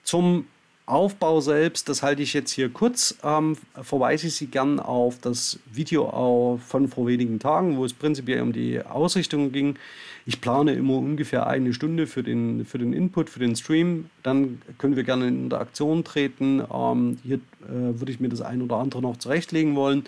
zum 0.03 0.45
Aufbau 0.89 1.39
selbst, 1.39 1.87
das 1.87 2.01
halte 2.03 2.21
ich 2.23 2.33
jetzt 2.33 2.51
hier 2.51 2.69
kurz, 2.69 3.17
ähm, 3.23 3.57
verweise 3.81 4.27
ich 4.27 4.35
Sie 4.35 4.47
gern 4.47 4.79
auf 4.79 5.19
das 5.19 5.59
Video 5.71 6.59
von 6.65 6.87
vor 6.87 7.07
wenigen 7.07 7.39
Tagen, 7.39 7.77
wo 7.77 7.85
es 7.85 7.93
prinzipiell 7.93 8.41
um 8.41 8.53
die 8.53 8.81
Ausrichtung 8.81 9.51
ging. 9.51 9.75
Ich 10.25 10.41
plane 10.41 10.73
immer 10.73 10.97
ungefähr 10.97 11.47
eine 11.47 11.73
Stunde 11.73 12.07
für 12.07 12.23
den, 12.23 12.65
für 12.65 12.77
den 12.77 12.93
Input, 12.93 13.29
für 13.29 13.39
den 13.39 13.55
Stream. 13.55 14.09
Dann 14.23 14.61
können 14.77 14.95
wir 14.95 15.03
gerne 15.03 15.27
in 15.27 15.45
Interaktion 15.45 16.03
treten. 16.03 16.61
Ähm, 16.73 17.17
hier 17.23 17.37
äh, 17.37 17.99
würde 17.99 18.11
ich 18.11 18.19
mir 18.19 18.29
das 18.29 18.41
ein 18.41 18.61
oder 18.61 18.77
andere 18.77 19.01
noch 19.01 19.17
zurechtlegen 19.17 19.75
wollen. 19.75 20.03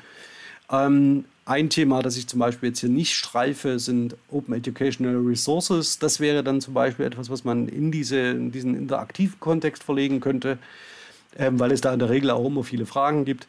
Ähm, 0.72 1.26
ein 1.46 1.70
Thema, 1.70 2.02
das 2.02 2.18
ich 2.18 2.28
zum 2.28 2.40
Beispiel 2.40 2.70
jetzt 2.70 2.80
hier 2.80 2.90
nicht 2.90 3.16
streife, 3.16 3.80
sind 3.80 4.16
Open 4.30 4.54
Educational 4.54 5.18
Resources. 5.18 6.00
Das 6.00 6.20
wäre 6.20 6.44
dann 6.44 6.62
zum 6.62 6.74
Beispiel 6.74 7.06
etwas, 7.06 7.30
was 7.30 7.44
man 7.44 7.68
in, 7.68 7.92
diese, 7.92 8.18
in 8.18 8.52
diesen 8.52 8.76
interaktiven 8.76 9.40
Kontext 9.40 9.84
verlegen 9.84 10.20
könnte, 10.20 10.60
ähm, 11.38 11.60
weil 11.60 11.72
es 11.72 11.82
da 11.82 11.94
in 11.94 12.00
der 12.00 12.10
Regel 12.10 12.30
auch 12.30 12.46
immer 12.46 12.64
viele 12.64 12.86
Fragen 12.86 13.26
gibt. 13.26 13.48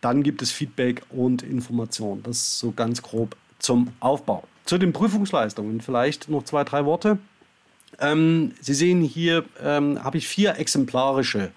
Dann 0.00 0.22
gibt 0.22 0.42
es 0.42 0.50
Feedback 0.50 1.02
und 1.10 1.42
Information. 1.42 2.22
Das 2.22 2.58
so 2.58 2.72
ganz 2.72 3.02
grob 3.02 3.36
zum 3.58 3.88
Aufbau. 4.00 4.44
Zu 4.64 4.78
den 4.78 4.92
Prüfungsleistungen 4.92 5.80
vielleicht 5.80 6.28
noch 6.28 6.44
zwei, 6.44 6.64
drei 6.64 6.84
Worte. 6.84 7.18
Ähm, 8.00 8.52
Sie 8.60 8.74
sehen 8.74 9.00
hier, 9.02 9.44
ähm, 9.62 10.02
habe 10.02 10.18
ich 10.18 10.28
vier 10.28 10.58
exemplarische 10.58 11.50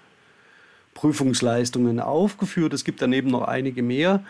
Prüfungsleistungen 0.94 2.00
aufgeführt. 2.00 2.72
Es 2.72 2.84
gibt 2.84 3.02
daneben 3.02 3.30
noch 3.30 3.42
einige 3.42 3.82
mehr. 3.82 4.24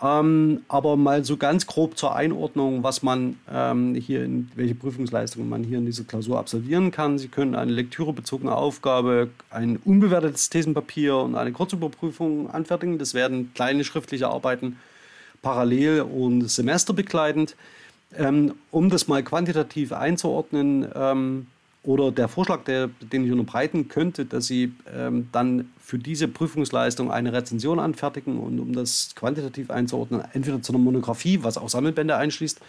Ähm, 0.00 0.62
aber 0.68 0.96
mal 0.96 1.24
so 1.24 1.36
ganz 1.36 1.66
grob 1.66 1.98
zur 1.98 2.14
Einordnung, 2.14 2.84
was 2.84 3.02
man 3.02 3.36
ähm, 3.52 3.96
hier, 3.96 4.24
in, 4.24 4.48
welche 4.54 4.76
Prüfungsleistungen 4.76 5.48
man 5.48 5.64
hier 5.64 5.78
in 5.78 5.86
dieser 5.86 6.04
Klausur 6.04 6.38
absolvieren 6.38 6.92
kann. 6.92 7.18
Sie 7.18 7.26
können 7.26 7.56
eine 7.56 7.72
lektürebezogene 7.72 8.54
Aufgabe, 8.54 9.30
ein 9.50 9.76
unbewertetes 9.84 10.50
Thesenpapier 10.50 11.16
und 11.16 11.34
eine 11.34 11.50
Kurzüberprüfung 11.50 12.48
anfertigen. 12.48 12.98
Das 12.98 13.12
werden 13.12 13.52
kleine 13.54 13.82
schriftliche 13.82 14.28
Arbeiten 14.28 14.78
parallel 15.42 16.02
und 16.02 16.48
semesterbegleitend. 16.48 17.56
Ähm, 18.16 18.54
um 18.70 18.90
das 18.90 19.08
mal 19.08 19.22
quantitativ 19.22 19.92
einzuordnen, 19.92 20.88
ähm, 20.94 21.46
oder 21.88 22.12
der 22.12 22.28
Vorschlag, 22.28 22.64
der, 22.64 22.90
den 23.00 23.24
ich 23.24 23.32
unterbreiten 23.32 23.88
könnte, 23.88 24.26
dass 24.26 24.46
Sie 24.46 24.74
ähm, 24.94 25.30
dann 25.32 25.70
für 25.80 25.98
diese 25.98 26.28
Prüfungsleistung 26.28 27.10
eine 27.10 27.32
Rezension 27.32 27.80
anfertigen 27.80 28.38
und 28.38 28.60
um 28.60 28.74
das 28.74 29.14
quantitativ 29.14 29.70
einzuordnen, 29.70 30.22
entweder 30.34 30.60
zu 30.60 30.72
einer 30.72 30.82
Monographie, 30.82 31.42
was 31.42 31.56
auch 31.56 31.70
Sammelbände 31.70 32.14
einschließt, 32.14 32.60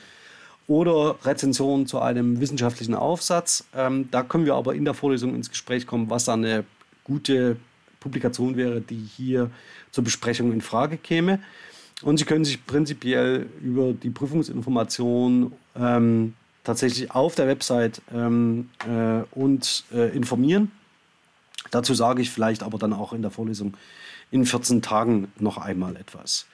oder 0.68 1.18
Rezension 1.26 1.86
zu 1.86 2.00
einem 2.00 2.40
wissenschaftlichen 2.40 2.96
Aufsatz. 2.96 3.66
Ähm, 3.76 4.08
da 4.10 4.24
können 4.24 4.46
wir 4.46 4.56
aber 4.56 4.74
in 4.74 4.86
der 4.86 4.94
Vorlesung 4.94 5.36
ins 5.36 5.50
Gespräch 5.50 5.86
kommen, 5.86 6.10
was 6.10 6.24
da 6.24 6.36
eine 6.36 6.64
gute 7.04 7.58
Publikation 8.00 8.56
wäre, 8.56 8.80
die 8.80 9.04
hier 9.18 9.52
zur 9.92 10.06
Besprechung 10.06 10.54
in 10.54 10.62
Frage 10.62 10.96
käme. 10.96 11.42
Und 12.04 12.20
Sie 12.20 12.24
können 12.24 12.46
sich 12.46 12.66
prinzipiell 12.66 13.48
über 13.62 13.92
die 13.92 14.12
Prüfungsinformation 14.12 15.52
ähm, 15.76 16.36
tatsächlich 16.64 17.12
auf 17.12 17.36
der 17.36 17.48
Website 17.48 18.02
ähm, 18.14 18.70
äh, 18.88 19.24
und 19.32 19.84
äh, 19.94 20.16
informieren. 20.16 20.72
Dazu 21.72 21.94
sage 21.94 22.22
ich 22.22 22.30
vielleicht 22.30 22.64
aber 22.64 22.78
dann 22.78 22.94
auch 22.94 23.14
in 23.14 23.22
der 23.22 23.32
Vorlesung 23.32 23.76
in 24.32 24.46
14 24.46 24.82
Tagen 24.82 25.32
noch 25.40 25.58
einmal 25.58 25.96
etwas. 25.96 26.46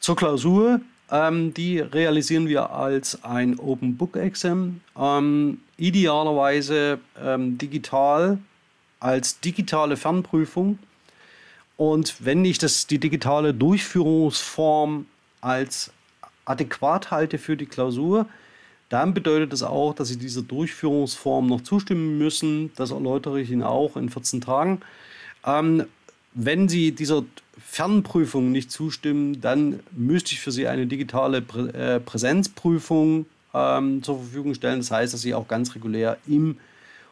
Zur 0.00 0.16
Klausur, 0.16 0.80
ähm, 1.10 1.54
die 1.54 1.78
realisieren 1.78 2.48
wir 2.48 2.70
als 2.70 3.22
ein 3.24 3.58
Open 3.58 3.96
Book 3.96 4.16
Exam, 4.16 4.80
ähm, 4.98 5.60
idealerweise 5.76 7.00
ähm, 7.22 7.58
digital 7.58 8.38
als 8.98 9.40
digitale 9.40 9.96
Fernprüfung. 9.96 10.78
Und 11.76 12.24
wenn 12.24 12.44
ich 12.44 12.58
das, 12.58 12.86
die 12.86 12.98
digitale 12.98 13.52
Durchführungsform 13.52 15.06
als 15.40 15.92
adäquat 16.44 17.10
halte 17.10 17.38
für 17.38 17.56
die 17.56 17.66
Klausur, 17.66 18.26
dann 18.92 19.14
bedeutet 19.14 19.54
es 19.54 19.62
auch, 19.62 19.94
dass 19.94 20.08
Sie 20.08 20.18
dieser 20.18 20.42
Durchführungsform 20.42 21.46
noch 21.46 21.62
zustimmen 21.62 22.18
müssen. 22.18 22.70
Das 22.76 22.90
erläutere 22.90 23.40
ich 23.40 23.50
Ihnen 23.50 23.62
auch 23.62 23.96
in 23.96 24.10
14 24.10 24.42
Tagen. 24.42 24.82
Ähm, 25.46 25.86
wenn 26.34 26.68
Sie 26.68 26.92
dieser 26.92 27.24
Fernprüfung 27.58 28.52
nicht 28.52 28.70
zustimmen, 28.70 29.40
dann 29.40 29.80
müsste 29.92 30.34
ich 30.34 30.40
für 30.40 30.52
Sie 30.52 30.66
eine 30.66 30.86
digitale 30.86 31.40
Prä 31.40 31.68
äh, 31.68 32.00
Präsenzprüfung 32.00 33.24
ähm, 33.54 34.02
zur 34.02 34.18
Verfügung 34.18 34.54
stellen. 34.54 34.80
Das 34.80 34.90
heißt, 34.90 35.14
dass 35.14 35.22
Sie 35.22 35.32
auch 35.32 35.48
ganz 35.48 35.74
regulär 35.74 36.18
im 36.26 36.58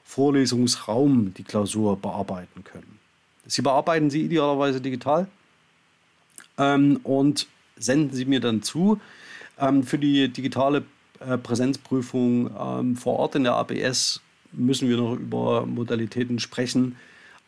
Vorlesungsraum 0.05 1.33
die 1.33 1.45
Klausur 1.45 1.97
bearbeiten 1.97 2.63
können. 2.63 2.99
Sie 3.47 3.63
bearbeiten 3.63 4.11
sie 4.11 4.23
idealerweise 4.23 4.83
digital 4.83 5.29
ähm, 6.59 7.01
und 7.05 7.47
senden 7.77 8.15
sie 8.15 8.27
mir 8.27 8.41
dann 8.41 8.63
zu. 8.63 9.01
Ähm, 9.59 9.83
für 9.83 9.99
die 9.99 10.29
digitale 10.29 10.85
äh, 11.21 11.39
Präsenzprüfung 11.39 12.51
ähm, 12.59 12.97
vor 12.97 13.19
Ort 13.19 13.35
in 13.35 13.45
der 13.45 13.55
ABS 13.55 14.21
müssen 14.53 14.89
wir 14.89 14.97
noch 14.97 15.15
über 15.15 15.67
Modalitäten 15.67 16.39
sprechen. 16.39 16.97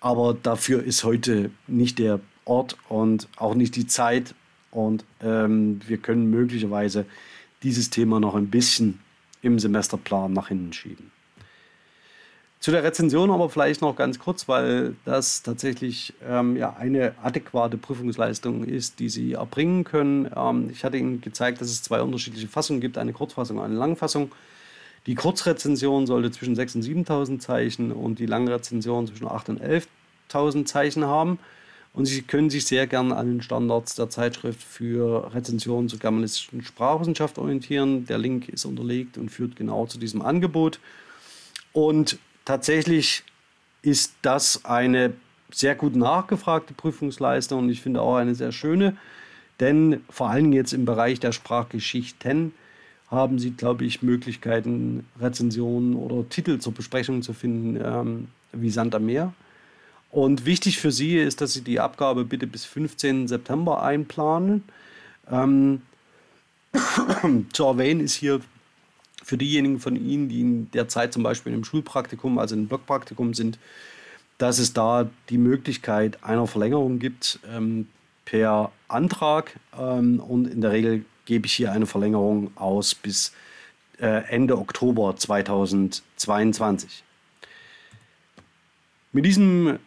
Aber 0.01 0.35
dafür 0.35 0.83
ist 0.83 1.05
heute 1.05 1.51
nicht 1.67 1.99
der 1.99 2.21
Ort 2.45 2.77
und 2.89 3.29
auch 3.37 3.55
nicht 3.55 3.77
die 3.77 3.87
Zeit. 3.87 4.35
Und 4.71 5.05
ähm, 5.21 5.81
wir 5.87 5.99
können 5.99 6.31
möglicherweise 6.31 7.07
dieses 7.63 7.91
Thema 7.91 8.21
noch 8.21 8.35
ein 8.35 8.49
bisschen 8.49 9.01
im 9.43 9.59
Semesterplan 9.59 10.33
nach 10.33 10.49
hinten 10.49 10.73
schieben. 10.73 11.13
Zu 12.63 12.71
der 12.71 12.85
Rezension 12.85 13.33
aber 13.33 13.51
vielleicht 13.51 13.81
noch 13.81 13.97
ganz 13.97 14.21
kurz, 14.21 14.47
weil 14.47 14.95
das 15.05 15.43
tatsächlich 15.43 16.15
ähm, 16.25 16.57
ja, 16.57 16.77
eine 16.79 17.13
adäquate 17.21 17.77
Prüfungsleistung 17.77 18.63
ist, 18.63 19.01
die 19.01 19.09
Sie 19.09 19.33
erbringen 19.33 19.83
können. 19.83 20.31
Ähm, 20.37 20.71
ich 20.71 20.85
hatte 20.85 20.97
Ihnen 20.97 21.21
gezeigt, 21.21 21.61
dass 21.61 21.67
es 21.67 21.83
zwei 21.83 22.01
unterschiedliche 22.03 22.47
Fassungen 22.47 22.81
gibt, 22.81 22.99
eine 22.99 23.13
Kurzfassung 23.13 23.59
und 23.59 23.65
eine 23.65 23.75
Langfassung. 23.75 24.31
Die 25.07 25.17
Kurzrezension 25.17 26.07
sollte 26.07 26.31
zwischen 26.31 26.55
6.000 26.55 26.77
und 26.77 27.09
7.000 27.09 27.39
Zeichen 27.41 27.91
und 27.91 28.21
die 28.21 28.27
Langrezension 28.27 29.09
zwischen 29.09 29.27
8.000 29.27 29.49
und 29.49 29.61
11.000 30.31 30.65
Zeichen 30.65 31.05
haben. 31.05 31.41
Und 31.95 32.07
Sie 32.07 32.23
können 32.23 32.49
sich 32.49 32.65
sehr 32.65 32.87
gern 32.87 33.11
an 33.11 33.27
den 33.27 33.43
Standards 33.43 33.97
der 33.97 34.09
Zeitschrift 34.09 34.63
für 34.63 35.35
Rezensionen 35.35 35.89
zur 35.89 35.99
germanistischen 35.99 36.63
Sprachwissenschaft 36.63 37.39
orientieren. 37.39 38.07
Der 38.07 38.19
Link 38.19 38.49
ist 38.49 38.67
unterlegt 38.67 39.19
und 39.19 39.31
führt 39.31 39.57
genau 39.57 39.87
zu 39.87 39.99
diesem 39.99 40.23
Angebot. 40.23 40.79
Und 41.73 42.19
tatsächlich 42.45 43.25
ist 43.83 44.15
das 44.23 44.65
eine 44.65 45.13
sehr 45.51 45.75
gut 45.75 45.97
nachgefragte 45.97 46.75
Prüfungsleistung 46.75 47.61
und 47.61 47.71
ich 47.71 47.83
finde 47.83 48.01
auch 48.01 48.17
eine 48.17 48.35
sehr 48.35 48.53
schöne, 48.53 48.97
denn 49.61 50.03
vor 50.09 50.31
allem 50.31 50.53
jetzt 50.53 50.73
im 50.73 50.85
Bereich 50.85 51.21
der 51.21 51.33
Sprachgeschichten 51.33 52.53
haben 53.11 53.39
Sie, 53.39 53.51
glaube 53.51 53.85
ich, 53.85 54.03
Möglichkeiten, 54.03 55.07
Rezensionen 55.21 55.95
oder 55.95 56.27
Titel 56.29 56.59
zur 56.59 56.73
Besprechung 56.73 57.21
zu 57.23 57.35
finden, 57.35 57.79
ähm, 57.85 58.29
wie 58.53 58.71
Sand 58.71 58.95
am 58.95 59.05
Meer. 59.05 59.35
Und 60.11 60.47
wichtig 60.47 60.79
für 60.79 60.91
Sie 60.91 61.19
ist, 61.19 61.43
dass 61.43 61.53
Sie 61.53 61.63
die 61.63 61.79
Abgabe 61.79 62.25
bitte 62.25 62.47
bis 62.47 62.65
15. 62.65 63.29
September 63.29 63.83
einplanen. 63.83 64.63
Ähm, 65.31 65.83
zu 67.53 67.65
erwähnen 67.65 68.01
ist 68.01 68.15
hier 68.15 68.41
für 69.23 69.39
diejenigen 69.39 69.79
von 69.81 69.97
Ihnen, 69.97 70.29
die 70.29 70.41
in 70.41 70.71
der 70.73 70.89
Zeit 70.89 71.13
zum 71.13 71.23
Beispiel 71.23 71.53
im 71.53 71.65
Schulpraktikum, 71.65 72.39
also 72.39 72.55
im 72.55 72.67
Blockpraktikum 72.67 73.35
sind, 73.35 73.59
dass 74.39 74.59
es 74.59 74.73
da 74.73 75.09
die 75.29 75.39
Möglichkeit 75.39 76.23
einer 76.25 76.47
Verlängerung 76.47 76.99
gibt 76.99 77.39
ähm, 77.49 77.89
per 78.25 78.73
Antrag. 78.89 79.59
Ähm, 79.79 80.21
und 80.21 80.47
in 80.47 80.61
der 80.61 80.73
Regel 80.73 81.05
gebe 81.25 81.47
ich 81.47 81.53
hier 81.53 81.73
eine 81.73 81.87
Verlängerung 81.87 82.51
aus 82.57 82.95
bis 82.95 83.33
äh, 84.01 84.25
Ende 84.29 84.59
Oktober 84.59 85.15
2022. 85.17 87.05
Mit 89.13 89.27
diesem 89.27 89.79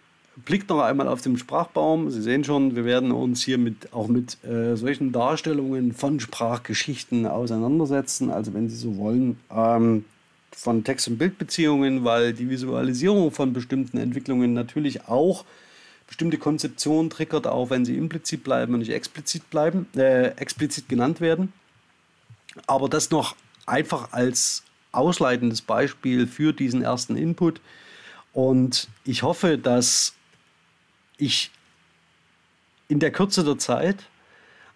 blickt 0.43 0.69
noch 0.69 0.81
einmal 0.81 1.07
auf 1.07 1.21
den 1.21 1.37
Sprachbaum. 1.37 2.09
Sie 2.11 2.21
sehen 2.21 2.43
schon, 2.43 2.75
wir 2.75 2.85
werden 2.85 3.11
uns 3.11 3.43
hier 3.43 3.57
mit, 3.57 3.93
auch 3.93 4.07
mit 4.07 4.43
äh, 4.43 4.75
solchen 4.75 5.11
Darstellungen 5.11 5.93
von 5.93 6.19
Sprachgeschichten 6.19 7.25
auseinandersetzen. 7.25 8.31
Also 8.31 8.53
wenn 8.53 8.69
Sie 8.69 8.75
so 8.75 8.97
wollen, 8.97 9.37
ähm, 9.49 10.03
von 10.55 10.83
Text- 10.83 11.07
und 11.07 11.17
Bildbeziehungen, 11.17 12.05
weil 12.05 12.33
die 12.33 12.49
Visualisierung 12.49 13.31
von 13.31 13.53
bestimmten 13.53 13.97
Entwicklungen 13.97 14.53
natürlich 14.53 15.07
auch 15.07 15.43
bestimmte 16.07 16.37
Konzeptionen 16.37 17.09
triggert, 17.09 17.47
auch 17.47 17.69
wenn 17.69 17.83
sie 17.83 17.97
implizit 17.97 18.43
bleiben 18.43 18.73
und 18.73 18.79
nicht 18.79 18.91
explizit 18.91 19.49
bleiben, 19.49 19.87
äh, 19.95 20.27
explizit 20.37 20.87
genannt 20.87 21.19
werden. 21.19 21.51
Aber 22.67 22.87
das 22.87 23.11
noch 23.11 23.35
einfach 23.65 24.13
als 24.13 24.63
ausleitendes 24.91 25.61
Beispiel 25.61 26.25
für 26.25 26.53
diesen 26.53 26.81
ersten 26.81 27.17
Input. 27.17 27.59
Und 28.33 28.87
ich 29.03 29.23
hoffe, 29.23 29.57
dass 29.57 30.13
ich 31.17 31.51
in 32.87 32.99
der 32.99 33.11
Kürze 33.11 33.43
der 33.43 33.57
Zeit 33.57 34.03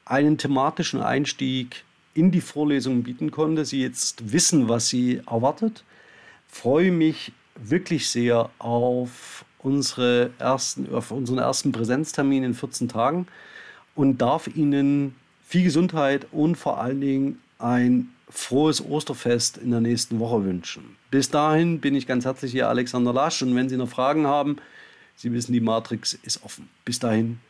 einen 0.06 0.38
thematischen 0.38 1.02
Einstieg 1.02 1.84
in 2.14 2.32
die 2.32 2.42
Vorlesung 2.42 3.04
bieten 3.04 3.32
konnte. 3.32 3.66
Sie 3.66 3.82
jetzt 3.82 4.32
wissen, 4.32 4.68
was 4.68 4.90
sie 4.90 5.22
erwartet. 5.28 5.84
Freue 6.48 6.92
mich 6.92 7.32
wirklich 7.56 8.10
sehr 8.10 8.50
auf, 8.58 9.46
unsere 9.60 10.32
ersten, 10.40 10.94
auf 10.94 11.12
unseren 11.12 11.38
ersten 11.38 11.72
Präsenztermin 11.72 12.44
in 12.44 12.54
14 12.54 12.88
Tagen 12.88 13.28
und 13.96 14.20
darf 14.20 14.48
Ihnen 14.48 15.16
viel 15.46 15.64
Gesundheit 15.64 16.28
und 16.32 16.56
vor 16.56 16.80
allen 16.80 17.02
Dingen 17.02 17.42
ein 17.60 18.10
frohes 18.30 18.84
Osterfest 18.84 19.58
in 19.58 19.72
der 19.72 19.82
nächsten 19.82 20.20
Woche 20.20 20.46
wünschen. 20.46 20.96
Bis 21.12 21.30
dahin 21.30 21.82
bin 21.82 21.96
ich 21.96 22.08
ganz 22.08 22.26
herzlich 22.26 22.54
Ihr 22.56 22.70
Alexander 22.70 23.12
Lasch 23.12 23.42
und 23.42 23.56
wenn 23.56 23.70
Sie 23.70 23.78
noch 23.78 23.90
Fragen 23.90 24.28
haben, 24.28 24.58
Sie 25.22 25.34
wissen, 25.34 25.51
die 25.51 25.59
Matrix 25.59 26.13
ist 26.13 26.43
offen. 26.45 26.70
Bis 26.86 26.97
dahin. 26.97 27.41